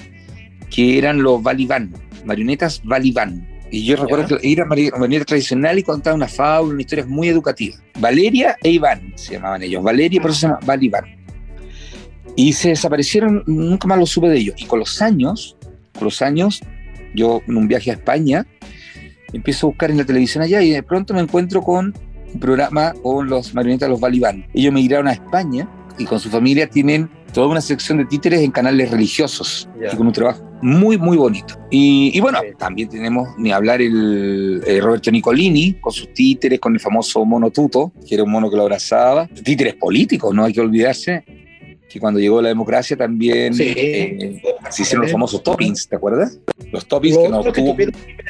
[0.70, 1.94] que eran los Valiván,
[2.26, 3.48] marionetas Valiván.
[3.72, 7.76] Y yo recuerdo que era marioneta tradicional y contaba una fábula, una historia muy educativa.
[8.00, 9.82] Valeria e Iván se llamaban ellos.
[9.82, 11.06] Valeria, por eso se llama Valiván.
[12.36, 14.56] Y se desaparecieron, nunca más lo supe de ellos.
[14.60, 15.58] Y con los años,
[15.94, 16.62] con los años,
[17.16, 18.46] yo en un viaje a España,
[19.34, 21.94] empiezo a buscar en la televisión allá y de pronto me encuentro con
[22.40, 24.46] programa con los marionetas los Balibán.
[24.54, 28.52] Ellos migraron a España y con su familia tienen toda una sección de títeres en
[28.52, 31.56] canales religiosos y con un trabajo muy, muy bonito.
[31.70, 37.26] Y, bueno, también tenemos, ni hablar, el, Roberto Nicolini con sus títeres, con el famoso
[37.26, 39.28] mono tuto, que era un mono que lo abrazaba.
[39.28, 41.26] Títeres políticos, no hay que olvidarse
[41.90, 44.42] que cuando llegó la democracia también eh,
[44.72, 46.40] se hicieron los famosos toppings, ¿te acuerdas?
[46.72, 47.76] Los toppings que nos tuvo...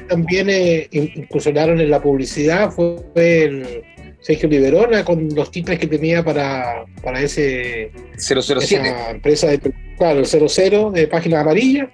[0.09, 3.83] También, eh, incursionaron en la publicidad fue el
[4.23, 8.57] Sergio Liberona con los títulos que tenía para, para ese 007.
[8.63, 9.59] Esa empresa de
[9.97, 11.91] claro, el 00 de página amarilla.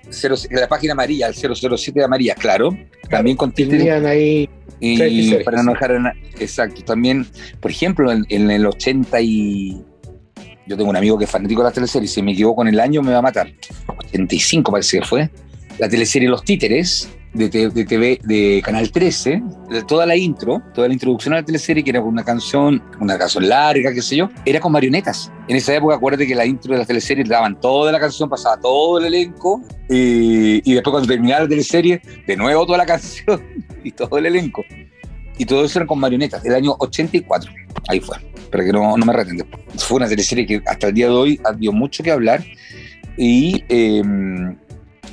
[0.51, 2.77] la página amarilla, el 007 de amarilla, claro.
[3.09, 4.47] También con Tenían ahí
[4.79, 7.25] y para no dejar exacto, también,
[7.59, 9.83] por ejemplo, en, en, el 80 y
[10.67, 12.79] yo tengo un amigo que es fanático de las teleseries, si me equivoco en el
[12.79, 13.51] año me va a matar.
[13.97, 15.29] 85 parece que fue.
[15.79, 20.93] La teleserie Los Títeres, de, TV, de Canal 13, de toda la intro, toda la
[20.93, 24.59] introducción a la teleserie, que era una canción, una canción larga, qué sé yo, era
[24.59, 25.31] con marionetas.
[25.47, 28.59] En esa época, acuérdate que la intro de la teleserie daban toda la canción, pasaba
[28.59, 33.41] todo el elenco, y, y después cuando terminaba la teleserie, de nuevo toda la canción
[33.83, 34.63] y todo el elenco.
[35.37, 37.51] Y todo eso era con marionetas, del año 84.
[37.87, 38.17] Ahí fue,
[38.51, 39.41] para que no, no me reten
[39.77, 42.43] Fue una teleserie que hasta el día de hoy habido mucho que hablar.
[43.15, 44.01] Y eh,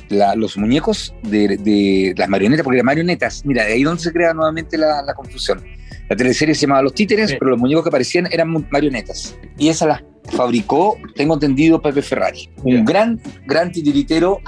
[0.09, 4.77] los muñecos de, las marionetas, porque las marionetas, mira, de ahí donde se crea nuevamente
[4.77, 5.63] la, confusión.
[6.09, 9.37] La teleserie se llamaba Los Títeres, pero los muñecos que aparecían eran marionetas.
[9.57, 12.49] Y esa las fabricó, tengo entendido, Pepe Ferrari.
[12.63, 14.39] Un gran, gran titiritero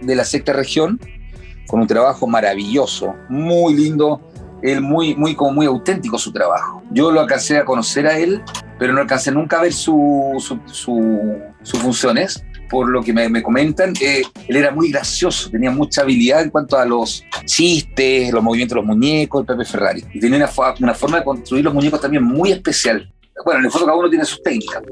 [0.00, 1.00] de la sexta región,
[1.66, 4.20] con un trabajo maravilloso, muy lindo,
[4.62, 6.82] él muy, muy, como muy auténtico su trabajo.
[6.90, 8.42] Yo lo alcancé a conocer a él,
[8.78, 10.54] pero no alcancé nunca a ver sus
[11.62, 16.50] funciones por lo que me, comentan, eh, él era muy gracioso, tenía mucha habilidad en
[16.50, 20.04] cuanto a los chistes, los movimientos de los muñecos, el Pepe Ferrari.
[20.12, 20.50] Y tenía una,
[20.80, 23.12] una forma de construir los muñecos también muy especial.
[23.44, 24.82] Bueno, en el fondo cada uno tiene sus técnicas.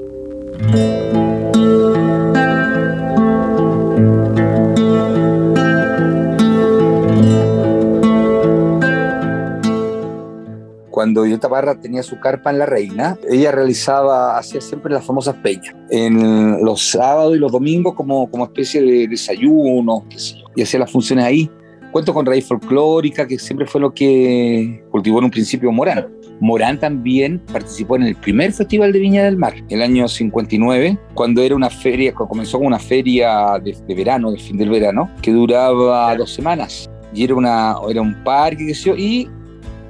[10.96, 15.34] Cuando Violeta Parra tenía su carpa en La Reina, ella realizaba, hacía siempre las famosas
[15.34, 15.74] peñas.
[15.90, 20.06] En los sábados y los domingos como, como especie de desayuno,
[20.54, 21.50] y hacía las funciones ahí.
[21.92, 26.08] Cuento con raíz folclórica, que siempre fue lo que cultivó en un principio Morán.
[26.40, 31.42] Morán también participó en el primer Festival de Viña del Mar, el año 59, cuando
[31.42, 36.16] era una feria, comenzó con una feria de, verano, del fin del verano, que duraba
[36.16, 36.88] dos semanas.
[37.12, 39.28] Y era, una, era un parque, qué sé yo, y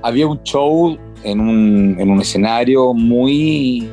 [0.03, 3.89] había un show en un, en un escenario muy,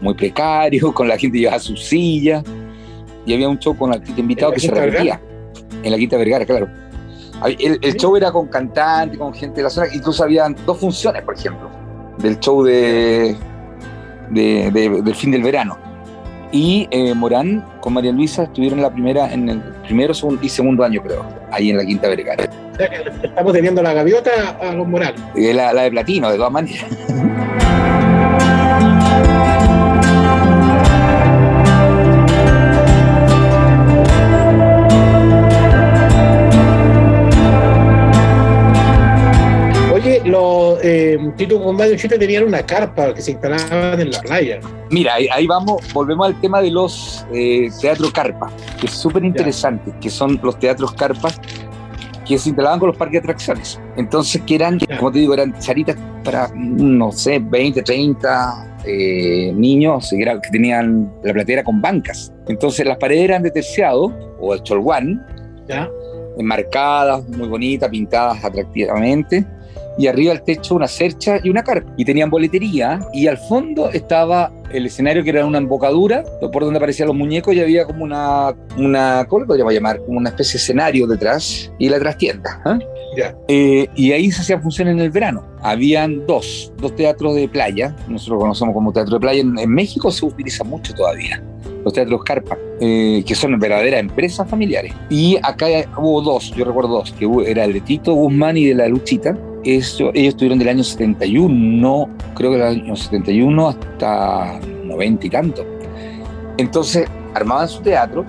[0.00, 2.42] muy precario, con la gente llevaba su silla,
[3.26, 5.20] y había un show con artista invitado que se repetía.
[5.82, 6.68] En la Quinta Vergara, claro.
[7.44, 11.34] El, show era con cantantes, con gente de la zona, tú sabías dos funciones, por
[11.34, 11.70] ejemplo,
[12.18, 13.36] del show de,
[14.30, 15.87] de, del fin del verano.
[16.50, 20.84] Y eh, Morán con María Luisa estuvieron en la primera, en el primero y segundo
[20.84, 22.48] año, creo, ahí en la Quinta Vergara.
[23.22, 25.14] estamos teniendo la gaviota a los Morán.
[25.34, 26.86] La, la de platino, de todas maneras.
[40.28, 44.20] Oye, lo, eh, Tito con Mario Chile tenían una carpa que se instalaban en la
[44.20, 44.60] playa.
[44.90, 49.92] Mira, ahí, vamos, volvemos al tema de los eh, teatros carpa, que es súper interesante,
[50.00, 51.30] que son los teatros carpa
[52.26, 53.80] que se instalaban con los parques de atracciones.
[53.96, 60.10] Entonces, que eran, como te digo, eran charitas para, no sé, 20, 30 eh, niños
[60.10, 62.32] que tenían la platera con bancas.
[62.46, 65.26] Entonces, las paredes eran de terciado o de cholguán,
[66.38, 69.46] enmarcadas, muy bonitas, pintadas atractivamente
[69.98, 71.92] y arriba del techo una cercha y una carpa.
[71.96, 76.78] Y tenían boletería y al fondo estaba el escenario que era una embocadura por donde
[76.78, 80.00] aparecían los muñecos y había como una, una ¿cómo le podríamos llamar?
[80.04, 82.62] Como una especie de escenario detrás y la trastienda.
[82.66, 83.34] ¿eh?
[83.48, 85.44] Eh, y ahí se hacían funciones en el verano.
[85.62, 89.40] Habían dos, dos teatros de playa, nosotros lo conocemos como teatro de playa.
[89.40, 91.42] En, México se utiliza mucho todavía
[91.84, 94.92] los teatros carpa, eh, que son verdaderas empresas familiares.
[95.10, 98.74] Y acá hubo dos, yo recuerdo dos, que era el de Tito Guzmán y de
[98.74, 105.26] la Luchita, eso, ellos estuvieron del año 71, creo que del año 71 hasta 90
[105.26, 105.66] y tanto.
[106.56, 108.24] Entonces armaban su teatro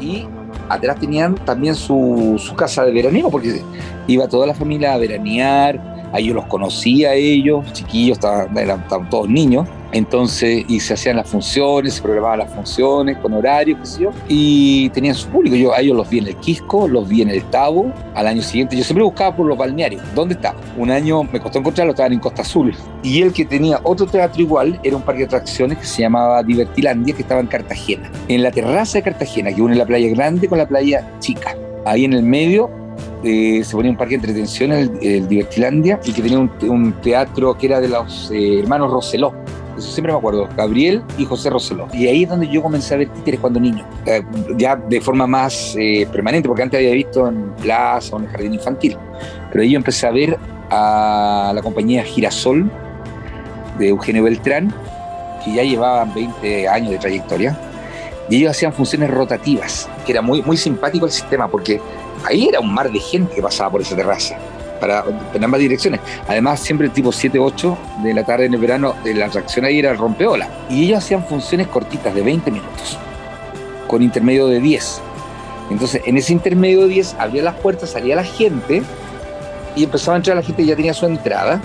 [0.00, 0.26] y
[0.68, 3.60] atrás tenían también su, su casa de veraneo, porque
[4.06, 9.28] iba toda la familia a veranear, ahí yo los conocía ellos, chiquillos, estaban, eran, todos
[9.28, 14.02] niños, entonces, y se hacían las funciones, se programaban las funciones con horarios, qué sé
[14.02, 15.54] yo, y tenían su público.
[15.54, 18.42] Yo a ellos los vi en el Quisco, los vi en el Tabo, al año
[18.42, 20.58] siguiente, yo siempre buscaba por los balnearios, ¿dónde estaba?
[20.76, 22.74] Un año me costó encontrarlo, estaban en Costa Azul.
[23.04, 26.42] Y el que tenía otro teatro igual era un parque de atracciones que se llamaba
[26.42, 30.48] Divertilandia, que estaba en Cartagena, en la terraza de Cartagena, que une la playa grande
[30.48, 31.56] con la playa chica.
[31.84, 32.68] Ahí en el medio
[33.24, 37.66] se ponía un parque de entretención, el, el Divertilandia, y que tenía un, teatro que
[37.66, 39.32] era de los eh, hermanos Roseló.
[39.76, 41.88] Eso siempre me acuerdo, Gabriel y José Roseló.
[41.92, 44.22] Y ahí es donde yo comencé a ver títeres cuando niño, eh,
[44.56, 48.30] ya de forma más eh, permanente, porque antes había visto en plaza o en el
[48.30, 48.96] jardín infantil.
[49.50, 50.38] Pero ahí yo empecé a ver
[50.70, 52.70] a la compañía Girasol
[53.78, 54.72] de Eugenio Beltrán,
[55.44, 57.58] que ya llevaban 20 años de trayectoria,
[58.30, 61.80] y ellos hacían funciones rotativas, que era muy, muy simpático el sistema, porque
[62.24, 64.38] ahí era un mar de gente que pasaba por esa terraza,
[64.84, 66.00] para, en ambas direcciones.
[66.28, 69.78] Además, siempre tipo 7, 8 de la tarde en el verano, de la atracción ahí
[69.78, 70.48] era el rompeola.
[70.68, 72.98] Y ellos hacían funciones cortitas de 20 minutos,
[73.86, 75.00] con intermedio de 10.
[75.70, 78.82] Entonces, en ese intermedio de 10, abría las puertas, salía la gente
[79.74, 81.60] y empezaba a entrar la gente y ya tenía su entrada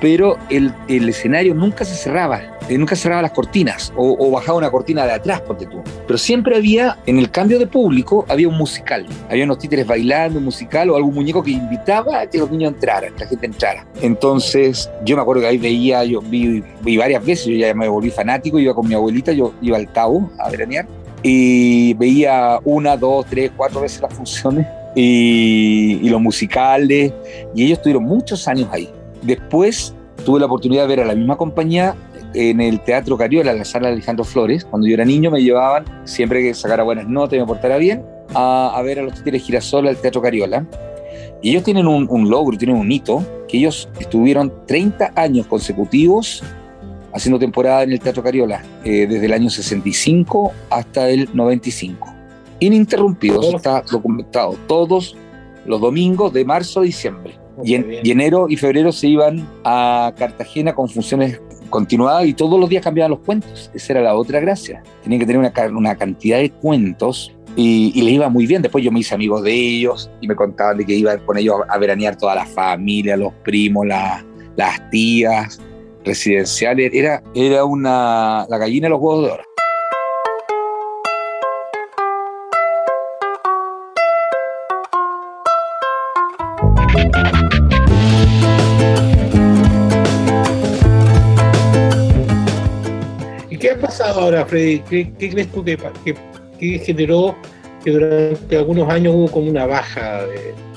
[0.00, 4.70] pero el, el, escenario nunca se cerraba, eh, nunca cerraba las cortinas o, bajaba una
[4.70, 5.82] cortina de atrás, ponte tú.
[6.06, 9.06] Pero siempre había, en el cambio de público, había un musical.
[9.28, 12.74] Había unos títeres bailando, un musical o algún muñeco que invitaba a que los niños
[12.74, 13.86] entraran, que la gente entrara.
[14.00, 17.88] Entonces, yo me acuerdo que ahí veía, yo vi, vi varias veces, yo ya me
[17.88, 20.86] volví fanático, iba con mi abuelita, yo iba al Tau a veranear
[21.22, 27.12] y veía una, dos, tres, cuatro veces las funciones y, y los musicales
[27.54, 28.88] y ellos tuvieron muchos años ahí
[29.22, 31.94] Después tuve la oportunidad de ver a la misma compañía
[32.34, 34.64] en el Teatro Cariola, en la sala de Alejandro Flores.
[34.64, 38.04] Cuando yo era niño me llevaban, siempre que sacara buenas notas y me portara bien,
[38.34, 40.66] a, ver a los títeres Girasol al Teatro Cariola.
[41.42, 46.42] Y ellos tienen un, logro, tienen un hito, que ellos estuvieron 30 años consecutivos
[47.12, 52.14] haciendo temporada en el Teatro Cariola, eh, desde el año 65 hasta el 95.
[52.60, 55.16] Ininterrumpidos, está documentado, todos
[55.64, 57.38] los domingos de marzo a diciembre.
[57.64, 61.40] Y, en, enero y febrero se iban a Cartagena con funciones
[61.70, 63.70] continuadas y todos los días cambiaban los cuentos.
[63.74, 64.82] Esa era la otra gracia.
[65.02, 68.62] Tenían que tener una, una cantidad de cuentos y, y, les iba muy bien.
[68.62, 71.56] Después yo me hice amigo de ellos y me contaban de que iba con ellos
[71.68, 75.60] a veranear toda la familia, los primos, las tías
[76.04, 76.90] residenciales.
[76.94, 79.48] Era, era una, la gallina de los huevos de oro.
[94.04, 94.80] Ahora, Freddy?
[94.80, 97.36] ¿Qué, crees tú que, generó
[97.84, 100.24] que durante algunos años hubo como una baja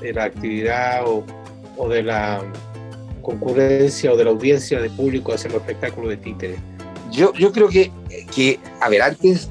[0.02, 2.42] de, la actividad o, de la
[3.22, 6.60] concurrencia o de la audiencia de público hacia los espectáculos de títeres?
[7.12, 7.92] Yo, yo creo que,
[8.34, 9.50] que, a ver, antes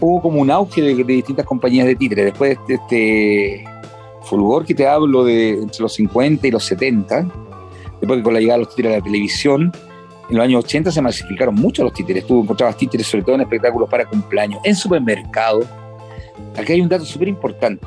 [0.00, 2.26] hubo como un auge de, distintas compañías de títeres.
[2.26, 3.64] Después de este
[4.24, 7.28] fulgor que te hablo de entre los 50 y los 70,
[8.00, 9.72] después que con la llegada de los títeres a la televisión,
[10.32, 12.26] en los años 80 se masificaron mucho los títeres.
[12.26, 15.66] Tú encontrabas títeres sobre todo en espectáculos para cumpleaños, en supermercados.
[16.56, 17.86] Aquí hay un dato súper importante.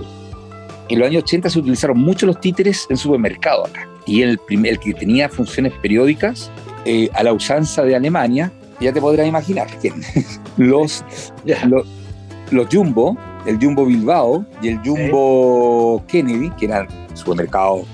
[0.88, 3.90] En los años 80 se utilizaron mucho los títeres en supermercados acá.
[4.06, 6.52] Y el, primer, que tenía funciones periódicas
[6.86, 9.96] eh, a la usanza de Alemania, ya te podrás imaginar quién.
[10.58, 11.04] los,
[11.46, 11.88] los,
[12.52, 13.18] los Jumbo,
[13.48, 17.88] el Jumbo Bilbao y el Jumbo Kennedy, que eran supermercados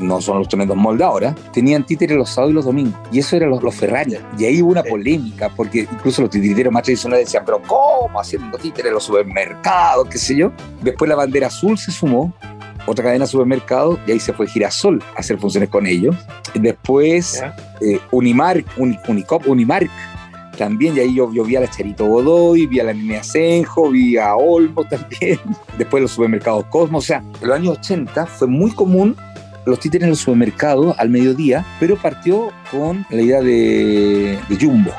[0.00, 2.94] no son los tremendos moldes ahora, tenían títeres los sábados y los domingos.
[3.12, 4.16] Y eso eran los, los Ferrari.
[4.38, 8.58] Y ahí hubo una polémica, porque incluso los titiriteros más tradicionales decían, pero ¿cómo haciendo
[8.58, 10.52] títeres en los supermercados, qué sé yo?
[10.82, 12.32] Después la bandera azul se sumó,
[12.86, 16.16] otra cadena de supermercados, y ahí se fue Girasol a hacer funciones con ellos.
[16.54, 17.42] Después
[17.80, 19.90] eh, Unimark, Unicop, Unimark,
[20.60, 24.18] también, y ahí yo, vi a la Charito Godoy, vi a la Nene Asenjo, vi
[24.18, 25.40] a Olmo también,
[25.78, 29.16] después los supermercados Cosmo, o sea, en los años 80 fue muy común
[29.64, 34.92] los títeres en los supermercados al mediodía, pero partió con la idea de, Jumbo.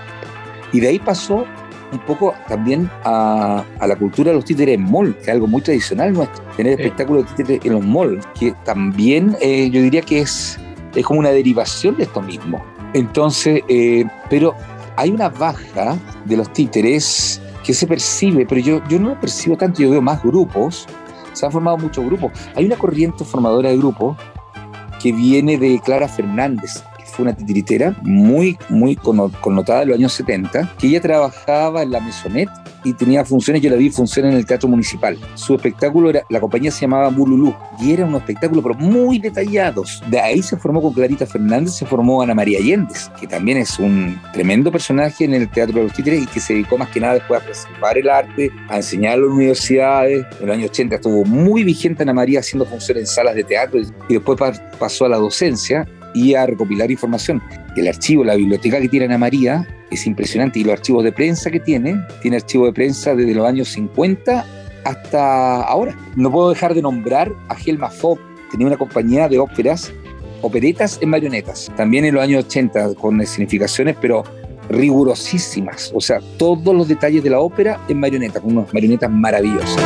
[0.71, 1.45] Y de ahí pasó
[1.91, 5.61] un poco también a, la cultura de los títeres en mall, que es algo muy
[5.61, 10.21] tradicional nuestro, tener espectáculos de títeres en los malls, que también eh, yo diría que
[10.21, 10.57] es,
[10.95, 12.63] es como una derivación de esto mismo.
[12.93, 14.55] Entonces, eh, pero
[14.95, 19.57] hay una baja de los títeres que se percibe, pero yo, yo no lo percibo
[19.57, 20.87] tanto, yo veo más grupos,
[21.33, 22.31] se han formado muchos grupos.
[22.55, 24.17] Hay una corriente formadora de grupos
[25.01, 30.75] que viene de Clara Fernández, fue una titiritera muy, muy connotada en los años 70,
[30.77, 32.49] que ella trabajaba en la Mesonet
[32.83, 35.17] y tenía funciones, yo la vi funciones en el Teatro Municipal.
[35.35, 40.01] Su espectáculo era, la compañía se llamaba Mululú y era un espectáculo pero muy detallados.
[40.09, 43.79] De ahí se formó con Clarita Fernández, se formó Ana María Allendez, que también es
[43.79, 46.99] un tremendo personaje en el Teatro de los Títeres y que se dedicó más que
[46.99, 50.25] nada después a preservar el arte, a enseñar en las universidades.
[50.39, 53.79] En los años 80 estuvo muy vigente Ana María haciendo funciones en salas de teatro
[53.79, 54.39] y después
[54.79, 57.41] pasó a la docencia y a recopilar información.
[57.75, 61.51] El archivo, la biblioteca que tiene Ana María es impresionante y los archivos de prensa
[61.51, 64.45] que tiene, tiene archivos de prensa desde los años 50
[64.85, 65.95] hasta ahora.
[66.15, 68.19] No puedo dejar de nombrar a Helma Fock,
[68.49, 69.91] tenía una compañía de óperas,
[70.41, 74.23] operetas en marionetas, también en los años 80 con significaciones, pero
[74.69, 79.77] rigurosísimas, o sea, todos los detalles de la ópera en marionetas, con unas marionetas maravillosas.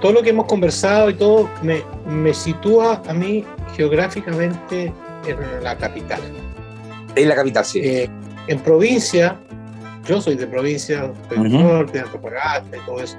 [0.00, 3.44] todo lo que hemos conversado y todo me, me sitúa a mí
[3.76, 4.92] geográficamente
[5.26, 6.20] en la capital.
[7.14, 7.80] En la capital, sí.
[7.80, 8.10] Eh,
[8.46, 9.38] en provincia,
[10.06, 13.16] yo soy de provincia, soy del norte, de Antofagasta y todo eso,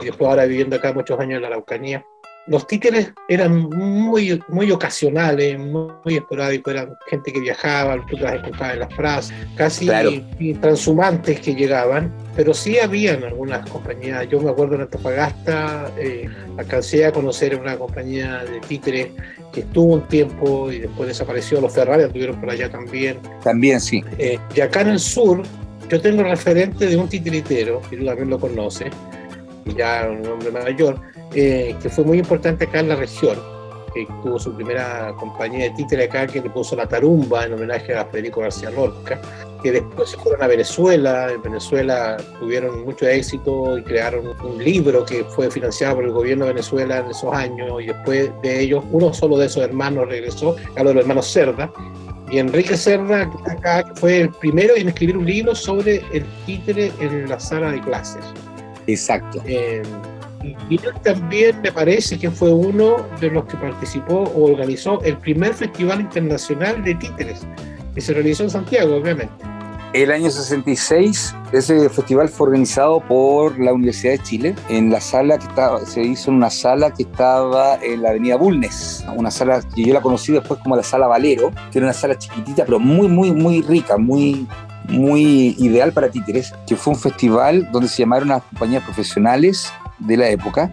[0.00, 2.04] y después ahora viviendo acá muchos años en la Araucanía,
[2.46, 8.74] los títeres eran muy, muy ocasionales, muy, esporádicos, eran gente que viajaba, tú las escuchabas
[8.74, 9.86] en las frases, casi
[10.60, 17.04] transhumantes que llegaban, pero sí habían algunas compañías, yo me acuerdo en Antofagasta, eh, alcancé
[17.04, 19.08] a conocer una compañía de títeres
[19.52, 23.18] que estuvo un tiempo y después desapareció, los Ferrari estuvieron por allá también.
[23.42, 24.02] También, sí.
[24.18, 25.42] Eh, y acá en el sur,
[25.88, 28.90] yo tengo referente de un titiritero, que tú también lo conoces,
[29.76, 31.00] ya un hombre mayor,
[31.34, 33.38] eh, que fue muy importante acá en la región,
[33.94, 37.94] que tuvo su primera compañía de títere acá, que le puso la tarumba en homenaje
[37.94, 39.20] a Federico García Lorca,
[39.62, 45.04] que después se fueron a Venezuela, en Venezuela tuvieron mucho éxito y crearon un libro
[45.04, 48.84] que fue financiado por el gobierno de Venezuela en esos años, y después de ellos,
[48.90, 51.70] uno solo de esos hermanos regresó, a los hermanos Cerda,
[52.30, 57.28] y Enrique Cerda acá fue el primero en escribir un libro sobre el títere en
[57.28, 58.24] la sala de clases.
[58.86, 59.42] Exacto.
[59.46, 59.82] Eh,
[60.42, 65.16] y él también me parece que fue uno de los que participó o organizó el
[65.18, 67.46] primer Festival Internacional de Títeres,
[67.94, 69.32] que se realizó en Santiago, obviamente.
[69.92, 75.36] El año 66, ese festival fue organizado por la Universidad de Chile en la sala
[75.36, 79.60] que estaba, se hizo en una sala que estaba en la avenida Bulnes, una sala
[79.74, 82.78] que yo la conocí después como la sala Valero, que era una sala chiquitita pero
[82.78, 84.46] muy, muy, muy rica, muy,
[84.88, 90.16] muy ideal para títeres, que fue un festival donde se llamaron a compañías profesionales de
[90.16, 90.72] la época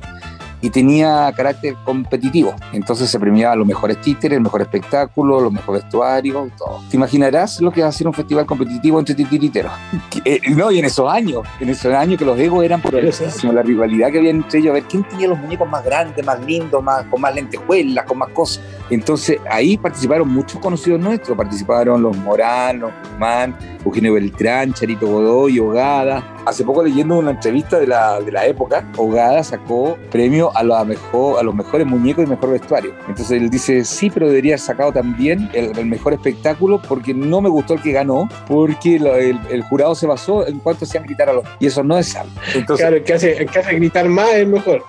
[0.61, 2.55] y tenía carácter competitivo.
[2.73, 6.82] Entonces se premiaba los mejores títeres, el mejor espectáculo, los mejores vestuarios, todo.
[6.89, 9.71] ¿Te imaginarás lo que va a ser un festival competitivo entre titiriteros?
[10.25, 13.61] Eh, no, y en esos años, en esos años que los egos eran por la
[13.61, 16.84] rivalidad que había entre ellos, a ver quién tenía los muñecos más grandes, más lindos,
[16.84, 18.61] más, con más lentejuelas, con más cosas.
[18.89, 23.55] Entonces ahí participaron muchos conocidos nuestros, participaron los Morán, los Guzmán,
[23.86, 26.36] Eugenio Beltrán, Charito Godoy, Hogada.
[26.47, 31.37] Hace poco leyendo una entrevista de la, de la época, Hogada sacó premio a, mejor,
[31.37, 32.93] a los mejores muñecos y mejor vestuario.
[33.01, 37.49] Entonces él dice, sí, pero debería haber sacado también el, mejor espectáculo porque no me
[37.49, 41.43] gustó el que ganó, porque el, jurado se basó en cuanto hacían gritar a los...
[41.59, 42.31] Y eso no es algo.
[42.55, 44.85] Entonces, claro, el que, hace, que hace gritar más es mejor.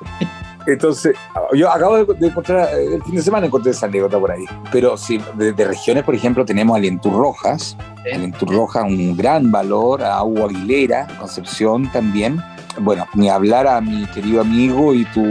[0.69, 1.17] Entonces,
[1.55, 4.45] yo acabo de, encontrar, eh, el fin de semana encontré esa anécdota por ahí.
[4.71, 7.77] Pero sí, de, regiones, por ejemplo, tenemos a Rojas.
[8.05, 12.43] Lientur Rojas, un gran valor, a Hugo Aguilera, Concepción también.
[12.81, 15.25] Bueno, ni hablar a mi querido amigo y tu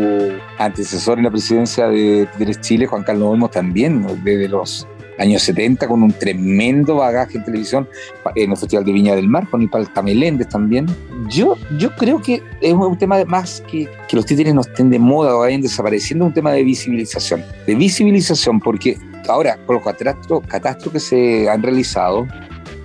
[0.58, 6.04] antecesor en la presidencia de Chile, Juan Carlos Olmos, también, desde los años 70 con
[6.04, 7.88] un tremendo bagaje en televisión,
[8.36, 10.86] en el Festival de Viña del Mar, con Ipalta Meléndez también.
[11.30, 15.00] Yo, yo creo que es un tema más que, que los títeres no estén de
[15.00, 17.44] moda o vayan desapareciendo, un tema de visibilización.
[17.66, 18.98] De visibilización, porque
[19.28, 22.28] ahora, con los catastros, catastros que se han realizado,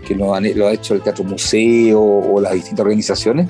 [0.06, 3.48] que lo, han, lo ha hecho el Teatro Museo o las distintas organizaciones,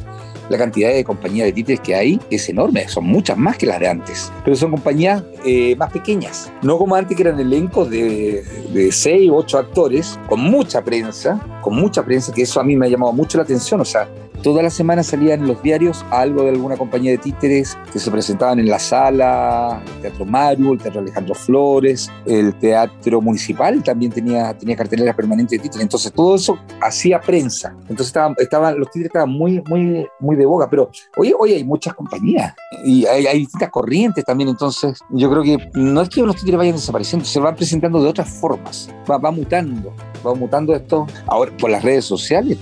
[0.49, 3.81] la cantidad de compañías de títeres que hay es enorme, son muchas más que las
[3.81, 8.45] de antes, pero son compañías eh, más pequeñas, no como antes que eran elencos de,
[8.73, 12.77] de seis o ocho actores, con mucha prensa, con mucha prensa, que eso a mí
[12.77, 14.09] me ha llamado mucho la atención, o sea,
[14.43, 18.59] Toda la semana salían los diarios algo de alguna compañía de títeres que se presentaban
[18.59, 24.53] en la sala, el Teatro Maru, el Teatro Alejandro Flores, el Teatro Municipal también tenía,
[24.59, 25.83] tenía carteleras permanentes de títeres.
[25.85, 27.77] Entonces todo eso hacía prensa.
[27.83, 30.69] Entonces estaban, estaban, los títeres estaban muy, muy, muy de boga.
[30.69, 32.53] Pero hoy, hoy hay muchas compañías
[32.85, 34.49] y hay, hay distintas corrientes también.
[34.49, 38.09] Entonces yo creo que no es que los títeres vayan desapareciendo, se van presentando de
[38.09, 38.91] otras formas.
[39.09, 39.95] Va, va mutando,
[40.27, 41.07] va mutando esto.
[41.29, 42.59] Ahora por las redes sociales,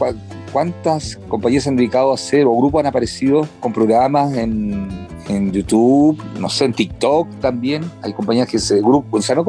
[0.53, 4.89] ¿Cuántas compañías han dedicado a hacer o grupos han aparecido con programas en,
[5.29, 7.89] en YouTube, no sé, en TikTok también?
[8.03, 9.45] Hay compañías que se, grupo, o sea, no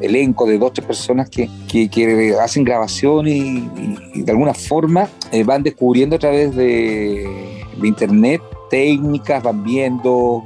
[0.00, 5.62] elenco de dos, tres personas que, que, hacen grabaciones y, de alguna forma eh, van
[5.62, 10.42] descubriendo a través de, de Internet técnicas, van viendo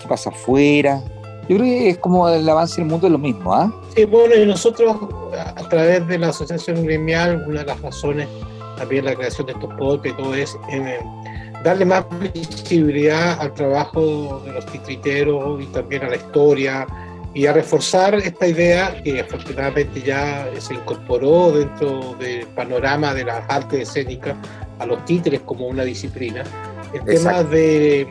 [0.00, 1.02] qué pasa afuera.
[1.48, 3.72] Yo creo que es como el avance en el mundo es lo mismo, ¿ah?
[3.94, 4.96] Sí, bueno, y nosotros
[5.34, 8.28] a través de la asociación gremial, una de las razones
[8.76, 11.00] también la creación de estos podcasts y todo es eh,
[11.64, 12.04] darle más
[12.34, 16.86] visibilidad al trabajo de los titriteros y también a la historia
[17.34, 23.44] y a reforzar esta idea que afortunadamente ya se incorporó dentro del panorama de las
[23.50, 24.36] artes escénicas
[24.78, 26.44] a los títeres como una disciplina.
[26.94, 27.18] El Exacto.
[27.18, 28.08] tema de,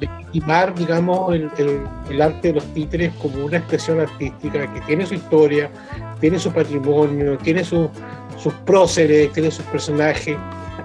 [0.00, 5.04] estimar, digamos, el, el, el, arte de los títeres como una expresión artística que tiene
[5.04, 5.70] su historia,
[6.20, 7.90] tiene su patrimonio, tiene su,
[8.42, 10.36] sus próceres, tiene sus personajes,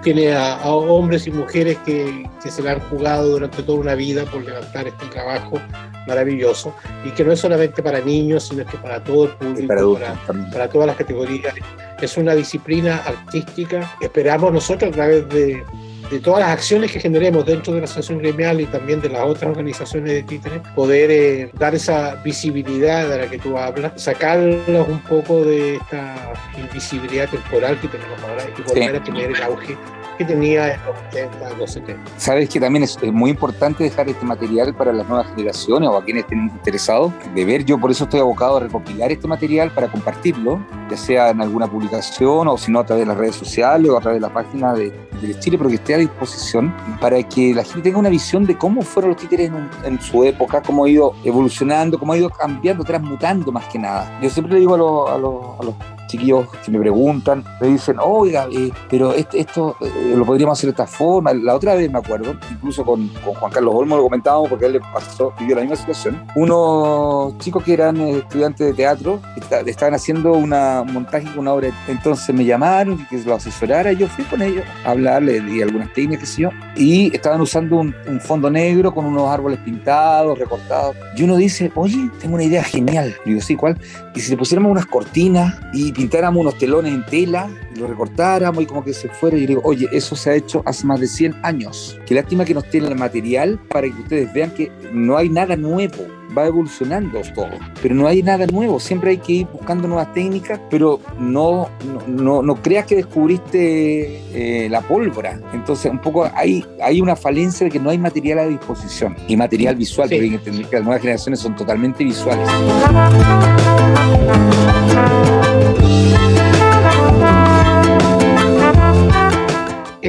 [0.04, 3.96] tiene a, a hombres y mujeres que, que, se la han jugado durante toda una
[3.96, 5.60] vida por levantar este trabajo
[6.08, 9.82] maravilloso y que no es solamente para niños, sino que para todo el público, para,
[9.82, 11.54] adultos, para, para, todas las categorías.
[12.02, 13.98] Es una disciplina artística.
[14.00, 15.64] Esperamos nosotros a través de,
[16.10, 19.24] de todas las acciones que generemos dentro de la asociación gremial y también de las
[19.24, 24.88] otras organizaciones de títeres, poder eh, dar esa visibilidad de la que tú hablas, sacarlos
[24.88, 28.98] un poco de esta invisibilidad temporal que tenemos ahora y volver sí.
[28.98, 29.78] a tener el auge
[30.18, 32.12] que tenía en los 80, los 70.
[32.18, 35.98] Sabes que también es, es, muy importante dejar este material para las nuevas generaciones o
[35.98, 37.64] a quienes estén interesados de ver.
[37.64, 41.68] Yo por eso estoy abocado a recopilar este material para compartirlo, ya sea en alguna
[41.68, 44.34] publicación o si no a través de las redes sociales o a través de la
[44.34, 44.92] página de,
[45.22, 48.58] de Chile, pero que esté a disposición para que la gente tenga una visión de
[48.58, 49.52] cómo fueron los títeres
[49.84, 54.20] en, su época, cómo ha ido evolucionando, cómo ha ido cambiando, transmutando más que nada.
[54.22, 54.76] Yo siempre le digo
[55.10, 55.76] a los
[56.08, 60.70] chiquillos que me preguntan, me dicen, oiga, eh, pero este, esto eh, lo podríamos hacer
[60.70, 61.34] de esta forma.
[61.34, 64.74] La otra vez me acuerdo, incluso con, con, Juan Carlos Olmo lo comentábamos porque él
[64.74, 66.26] le pasó, vivió la misma situación.
[66.36, 69.20] Unos chicos que eran eh, estudiantes de teatro
[69.66, 73.92] estaban haciendo una, un montaje con una obra, entonces me llamaron y que lo asesorara.
[73.94, 78.20] Yo fui con ellos a hablarle de algunas técnicas, yo, y estaban usando un, un
[78.20, 80.96] fondo negro con unos árboles pintados, recortados.
[81.16, 83.16] Y uno dice, oye, tengo una idea genial.
[83.26, 83.78] Y digo, sí, ¿cuál?
[84.16, 88.64] Y si le pusiéramos unas cortinas y pintáramos unos telones en tela, y lo recortáramos
[88.64, 89.36] y como que se fuera.
[89.36, 92.00] Y yo digo, oye, eso se ha hecho hace más de 100 años.
[92.06, 95.56] Qué lástima que nos tiene el material para que ustedes vean que no hay nada
[95.56, 96.06] nuevo.
[96.38, 97.50] Va evolucionando todo,
[97.82, 98.80] pero no hay nada nuevo.
[98.80, 104.66] Siempre hay que ir buscando nuevas técnicas, pero no, no, no, no creas que descubriste
[104.66, 105.40] eh, la pólvora.
[105.54, 109.36] Entonces, un poco hay, hay una falencia de que no hay material a disposición y
[109.36, 110.30] material visual, sí.
[110.30, 112.48] que que las nuevas generaciones son totalmente visuales.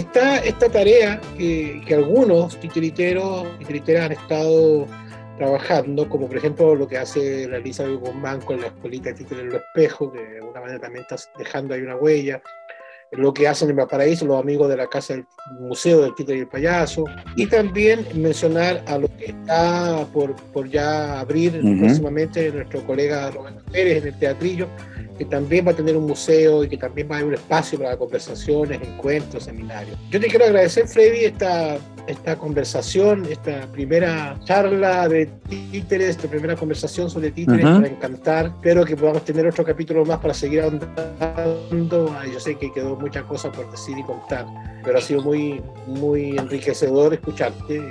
[0.08, 4.86] Está esta tarea que, que algunos titiriteros titiriteras han estado
[5.36, 9.42] trabajando, como por ejemplo lo que hace la Elisa Guzmán con la escuelita de títere
[9.42, 12.40] en los espejos, que de alguna manera también está dejando ahí una huella,
[13.12, 15.26] lo que hacen en Valparaíso los amigos de la Casa del
[15.60, 17.04] Museo del Títere y el Payaso,
[17.36, 21.80] y también mencionar a lo que está por, por ya abrir uh -huh.
[21.80, 24.68] próximamente nuestro colega Roberto Pérez en el Teatrillo,
[25.18, 27.78] que también va a tener un museo y que también va a haber un espacio
[27.78, 29.98] para conversaciones, encuentros, seminarios.
[30.10, 36.54] Yo te quiero agradecer, Freddy, esta, esta conversación, esta primera charla de títeres, esta primera
[36.54, 37.76] conversación sobre títeres uh -huh.
[37.82, 38.46] para encantar.
[38.46, 42.14] Espero que podamos tener otro capítulo más para seguir ahondando.
[42.32, 44.46] Yo sé que quedó muchas cosas por decir y contar,
[44.84, 47.82] pero ha sido muy, muy enriquecedor escucharte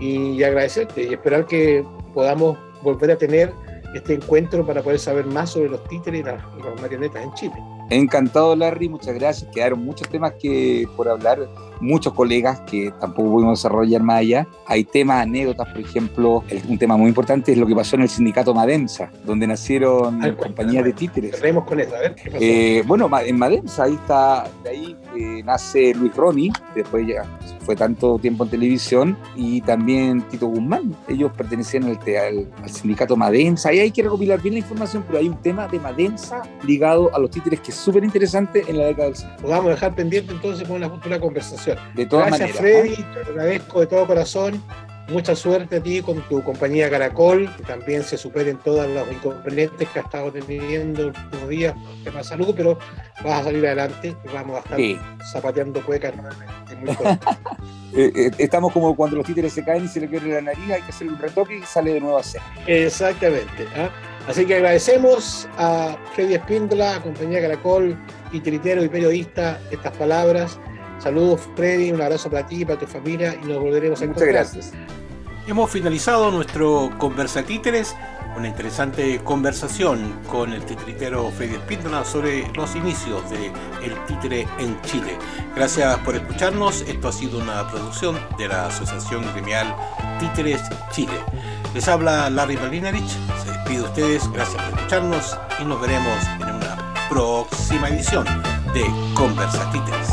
[0.00, 1.84] y, y agradecerte y esperar que
[2.14, 3.52] podamos volver a tener
[3.94, 7.54] este encuentro para poder saber más sobre los títeres y las, las marionetas en Chile.
[7.90, 9.50] Encantado, Larry, muchas gracias.
[9.52, 11.38] Quedaron muchos temas que por hablar,
[11.80, 14.46] muchos colegas que tampoco pudimos desarrollar más allá.
[14.66, 18.08] Hay temas, anécdotas, por ejemplo, un tema muy importante es lo que pasó en el
[18.08, 21.40] sindicato Madensa, donde nacieron Al- compañías de títeres.
[21.66, 22.42] Con eso, a ver qué pasó.
[22.44, 27.24] Eh, bueno, en Madensa, ahí está, de ahí eh, nace Luis Roni, después ya
[27.60, 30.94] fue tanto tiempo en televisión, y también Tito Guzmán.
[31.08, 35.04] Ellos pertenecían al, te- al- al sindicato Madensa, y hay que recopilar bien la información,
[35.06, 38.78] pero hay un tema de Madensa ligado a los títeres que es súper interesante en
[38.78, 39.42] la década del 50.
[39.42, 41.63] Lo vamos a dejar pendiente entonces con una futura conversación.
[41.94, 42.80] De todas Gracias, maneras.
[42.82, 44.62] Freddy, te agradezco de todo corazón.
[45.08, 49.86] Mucha suerte a ti con tu compañía Caracol, que también se superen todos los inconvenientes
[49.90, 52.78] que has estado teniendo en los días por tema de salud, pero
[53.22, 54.98] vas a salir adelante y vamos a estar Sí.
[55.30, 56.88] zapateando cuecas nuevamente muy.
[57.96, 60.68] Eh, eh, estamos como cuando los títeres se caen y se le pierde la nariz,
[60.68, 62.40] hay que hacer un retoque y sale de nuevo a ser.
[62.66, 63.68] Exactamente.
[63.76, 63.88] ¿ah?
[64.26, 67.96] Así que agradecemos a Freddy Espíndola, compañía Caracol,
[68.32, 70.58] titiritero y periodista, estas palabras.
[70.98, 74.22] Saludos, Freddy, un abrazo para ti y para tu familia y nos volveremos a Muchas
[74.22, 74.28] encontrar.
[74.28, 74.72] gracias.
[75.46, 77.94] Hemos finalizado nuestro Conversatíteres,
[78.36, 84.80] una interesante conversación con el titiritero Freddy Espíndola sobre los inicios del el títere en
[84.82, 85.18] Chile.
[85.54, 86.80] Gracias por escucharnos.
[86.82, 89.76] Esto ha sido una producción de la Asociación Gremial
[90.18, 91.12] Títeres Chile.
[91.74, 93.10] Les habla Larry Malinarich.
[93.44, 94.32] Se despide de ustedes.
[94.32, 98.24] Gracias por escucharnos y nos veremos en una próxima edición
[98.72, 98.84] de
[99.14, 100.08] Conversatíteres.